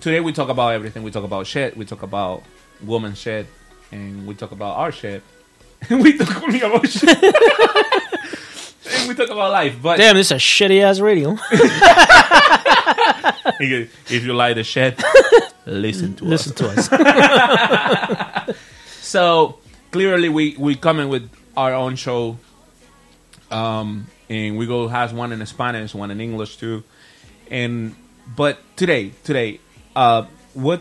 [0.00, 1.02] today we talk about everything.
[1.02, 1.76] We talk about shit.
[1.76, 2.42] We talk about
[2.82, 3.46] woman shit,
[3.90, 5.22] and we talk about our shit.
[5.90, 7.08] And we talk only about shit.
[7.10, 9.76] and we talk about life.
[9.82, 11.36] But Damn, this is a shitty ass radio.
[13.60, 15.02] if you like the shit,
[15.66, 16.30] listen to us.
[16.30, 16.88] Listen us.
[16.88, 16.96] to
[18.48, 18.56] us.
[19.02, 19.58] So
[19.92, 22.36] clearly, we we coming with our own show,
[23.50, 26.82] um, and we go has one in Spanish, one in English too,
[27.50, 27.94] and
[28.36, 29.60] but today, today,
[29.94, 30.80] uh, what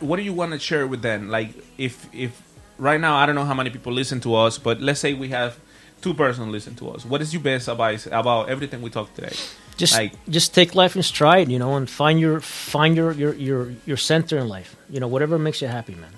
[0.00, 1.28] what do you want to share with them?
[1.28, 2.40] Like, if if
[2.78, 5.28] right now, I don't know how many people listen to us, but let's say we
[5.30, 5.58] have
[6.02, 7.04] two person listen to us.
[7.04, 9.34] What is your best advice about everything we talked today?
[9.76, 13.34] just Like- just take life in stride, you know, and find your find your your
[13.34, 14.76] your your center in life.
[14.90, 16.12] You know, whatever makes you happy, man.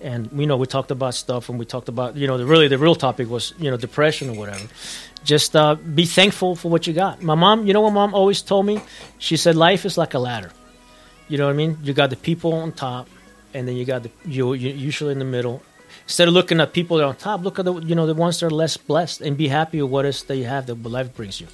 [0.00, 2.68] And you know, we talked about stuff, and we talked about you know, the really
[2.68, 4.66] the real topic was you know depression or whatever.
[5.24, 7.22] Just uh, be thankful for what you got.
[7.22, 8.80] My mom, you know what mom always told me?
[9.18, 10.50] She said life is like a ladder.
[11.28, 11.78] You know what I mean?
[11.82, 13.08] You got the people on top,
[13.54, 15.62] and then you got the you, you usually in the middle.
[16.04, 18.14] Instead of looking at people that are on top, look at the you know the
[18.14, 20.82] ones that are less blessed, and be happy with what is that you have that
[20.82, 21.46] life brings you.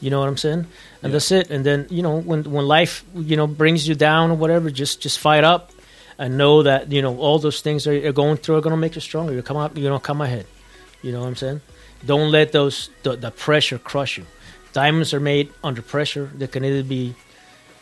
[0.00, 0.66] You know what I'm saying?
[1.02, 1.50] And that's it.
[1.50, 5.00] And then you know when when life you know brings you down or whatever, just
[5.00, 5.70] just fight up
[6.18, 8.76] and know that you know all those things that you're going through are going to
[8.80, 9.32] make you stronger.
[9.32, 10.46] You come out, you know, come ahead.
[11.02, 11.60] You know what I'm saying?
[12.04, 14.26] Don't let those the, the pressure crush you.
[14.72, 16.30] Diamonds are made under pressure.
[16.34, 17.14] They can either be,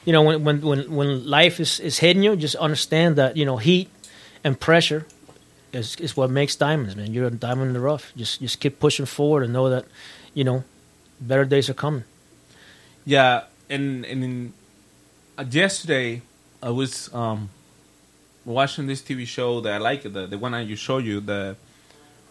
[0.05, 3.45] you know, when when when when life is is hitting you, just understand that you
[3.45, 3.89] know heat
[4.45, 5.07] and pressure
[5.73, 7.13] is is what makes diamonds, man.
[7.13, 8.13] You're a diamond in the rough.
[8.17, 9.87] Just just keep pushing forward and know that,
[10.35, 10.65] you know,
[11.21, 12.05] better days are coming.
[13.05, 14.53] Yeah, and and in,
[15.39, 16.23] uh, yesterday
[16.63, 17.51] I was um,
[18.45, 21.57] watching this TV show that I like the the one I you show you the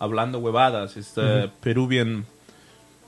[0.02, 0.96] Hablando Huevadas.
[0.98, 2.26] It's the Peruvian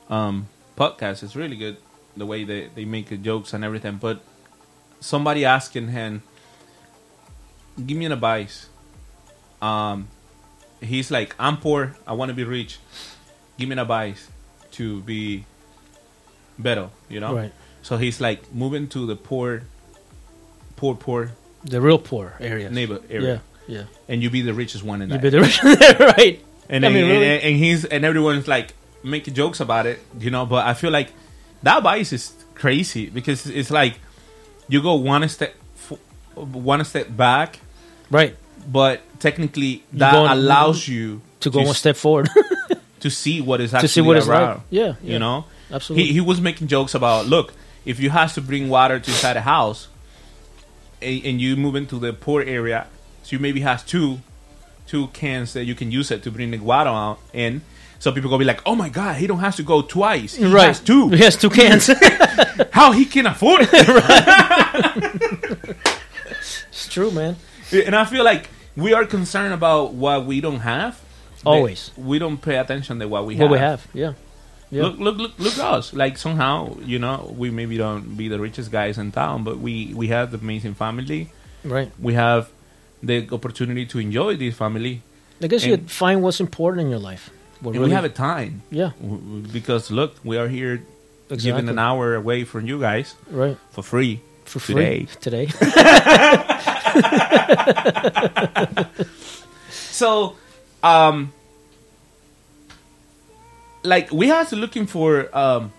[0.10, 1.24] um, podcast.
[1.24, 1.78] It's really good
[2.18, 3.98] the way they they make the jokes and everything.
[3.98, 4.22] But
[5.00, 6.22] somebody asking him,
[7.86, 8.68] "Give me an advice."
[9.62, 10.08] Um,
[10.82, 11.96] he's like, "I'm poor.
[12.06, 12.80] I want to be rich.
[13.58, 14.28] Give me an advice
[14.72, 15.46] to be
[16.60, 17.36] better." You know.
[17.36, 17.54] Right.
[17.84, 19.64] So he's like moving to the poor,
[20.76, 21.32] poor, poor
[21.64, 22.70] The real poor area.
[22.70, 23.84] neighbor area, Yeah, yeah.
[24.08, 25.16] and you be the richest one in that.
[25.16, 26.40] You be the richest, right.
[26.72, 27.26] And, I mean, really.
[27.28, 30.46] and, and he's and everyone's like making jokes about it, you know.
[30.48, 31.10] But I feel like
[31.64, 34.00] that bias is crazy because it's like
[34.68, 35.54] you go one step,
[36.36, 37.60] one step back,
[38.10, 38.36] Right.
[38.68, 42.30] but technically that go on- allows you To go one s- step forward.
[43.02, 44.48] to see what is actually to see what is around.
[44.48, 44.60] right.
[44.70, 45.14] Yeah, yeah.
[45.14, 45.46] you know.
[45.72, 46.08] Absolutely.
[46.08, 47.54] He, he was making jokes about look
[47.86, 49.88] if you have to bring water to inside a house
[51.02, 52.88] and, and you move into the poor area
[53.24, 54.20] so you maybe have two
[54.88, 57.62] two cans that you can use it to bring the water out in
[58.00, 60.46] so people gonna be like oh my god he don't have to go twice he
[60.46, 60.68] right.
[60.68, 61.88] has two He has two cans.
[62.72, 63.70] how he can afford it
[66.70, 67.36] it's true, man.
[67.72, 71.00] and i feel like we are concerned about what we don't have
[71.46, 71.92] Always.
[71.98, 73.88] we don't pay attention to what we What have What we have.
[73.94, 74.14] Yeah.
[74.70, 74.84] Yeah.
[74.84, 75.94] Look, look, look, look us.
[75.94, 79.94] Like somehow, you know, we maybe don't be the richest guys in town, but we
[79.94, 81.30] we have the amazing family.
[81.64, 81.92] Right.
[82.00, 82.50] We have
[83.04, 85.02] the opportunity to enjoy this family,
[85.42, 87.30] I guess you And- find what's important in your life.
[87.64, 88.64] And we have a time.
[88.72, 88.92] Yeah.
[89.54, 90.82] Because look, we are here
[91.38, 93.58] giving an hour away from you guys Right.
[93.72, 94.22] for free.
[94.46, 95.06] For Today.
[95.06, 95.48] free today.
[99.70, 100.36] So,
[100.84, 101.34] um,
[103.84, 105.72] like we have to looking for um,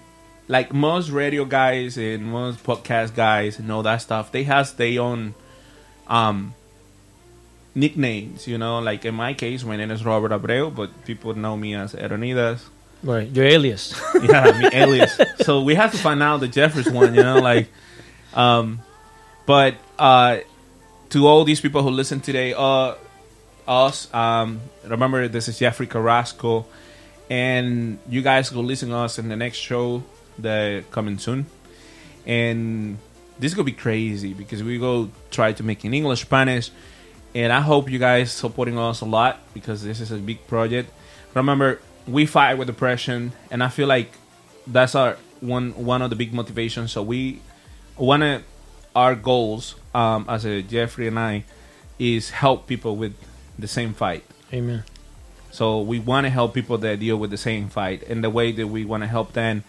[0.48, 4.32] like most radio guys and most podcast guys and all that stuff.
[4.32, 5.34] They has their own
[6.08, 6.54] um
[7.74, 8.46] nicknames.
[8.46, 11.74] You know, like in my case, my name is Robert Abreu, but people know me
[11.74, 12.60] as Eronidas.
[13.02, 13.28] right.
[13.28, 14.00] Your alias.
[14.22, 15.20] yeah, me alias.
[15.40, 17.68] So we have to find out the Jeffers one, you know, like,
[18.34, 18.80] um,
[19.46, 20.38] but uh,
[21.10, 22.94] to all these people who listen today, uh,
[23.66, 26.66] us, um, remember this is Jeffrey Carrasco,
[27.30, 30.02] and you guys go listen to us in the next show
[30.38, 31.46] that coming soon,
[32.26, 32.98] and
[33.38, 36.70] this is gonna be crazy because we go try to make in English, Spanish,
[37.34, 40.90] and I hope you guys supporting us a lot because this is a big project.
[41.34, 44.12] Remember, we fight with depression, and I feel like
[44.66, 46.92] that's our one one of the big motivations.
[46.92, 47.40] So we
[47.96, 48.42] one of
[48.94, 51.44] our goals um, as a Jeffrey and I
[51.98, 53.14] is help people with
[53.58, 54.24] the same fight.
[54.52, 54.84] Amen.
[55.50, 58.52] So we want to help people that deal with the same fight, and the way
[58.52, 59.64] that we want to help them,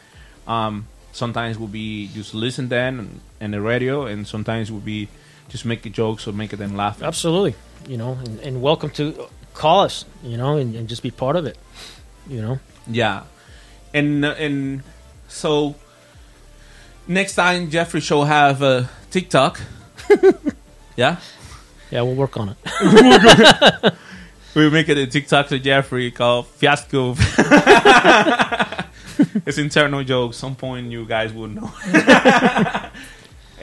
[0.47, 5.09] um, sometimes will be just listen then in the radio, and sometimes will be
[5.49, 7.01] just make jokes or make it them laugh.
[7.01, 7.55] Absolutely.
[7.87, 10.05] You know, and, and welcome to call us.
[10.23, 11.57] You know, and, and just be part of it.
[12.27, 12.59] You know.
[12.87, 13.23] Yeah,
[13.93, 14.83] and uh, and
[15.27, 15.75] so
[17.07, 19.61] next time Jeffrey show have a TikTok.
[20.97, 21.17] yeah,
[21.91, 23.93] Yeah, we'll work on it.
[24.55, 27.11] we make it a TikTok to Jeffrey called Fiasco.
[29.45, 30.33] it's internal joke.
[30.33, 31.71] Some point you guys will know.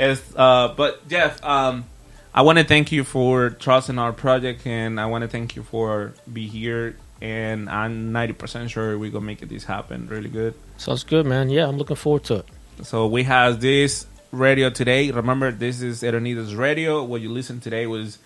[0.01, 1.85] Uh, but Jeff, um,
[2.33, 5.63] I want to thank you for trusting our project, and I want to thank you
[5.63, 6.97] for be here.
[7.21, 10.55] And I'm 90% sure we're gonna make this happen really good.
[10.79, 11.51] Sounds good, man.
[11.51, 12.47] Yeah, I'm looking forward to it.
[12.83, 15.11] So we have this radio today.
[15.11, 17.05] Remember, this is Eronidas Radio.
[17.05, 18.19] What you listened today was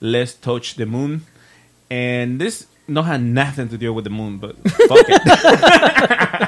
[0.00, 1.24] Let's Touch the Moon.
[1.88, 6.40] And this no had nothing to do with the moon, but fuck it.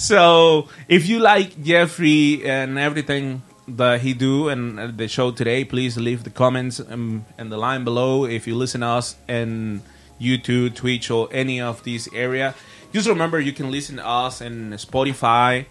[0.00, 5.98] so if you like Jeffrey and everything that he do and the show today, please
[5.98, 8.24] leave the comments um, in the line below.
[8.24, 9.82] If you listen us in
[10.18, 12.54] YouTube, Twitch, or any of these area,
[12.94, 15.66] just remember you can listen to us in Spotify,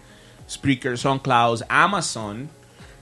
[0.46, 2.50] Spreaker, SoundCloud, Amazon.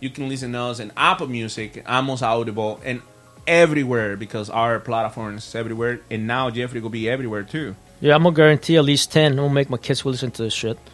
[0.00, 3.02] You can listen to us in Apple Music, Amos Audible, and
[3.46, 6.00] everywhere because our platform is everywhere.
[6.10, 7.76] And now Jeffrey will be everywhere too.
[8.01, 9.32] Yeah, I'm gonna guarantee at least ten.
[9.32, 10.78] I'm gonna make my kids will listen to this shit.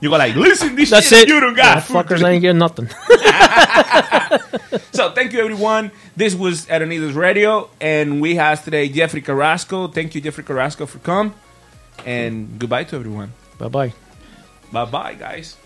[0.00, 1.28] You go like, listen, this That's shit it.
[1.28, 1.84] you don't Yeah, got.
[1.84, 2.88] fuckers ain't getting nothing.
[4.92, 5.90] So thank you everyone.
[6.16, 9.88] This was Adonidas Radio, and we have today Jeffrey Carrasco.
[9.88, 11.34] Thank you, Jeffrey Carrasco, for come.
[12.04, 13.32] And goodbye to everyone.
[13.58, 13.92] bye bye.
[14.72, 15.56] Bye bye, guys.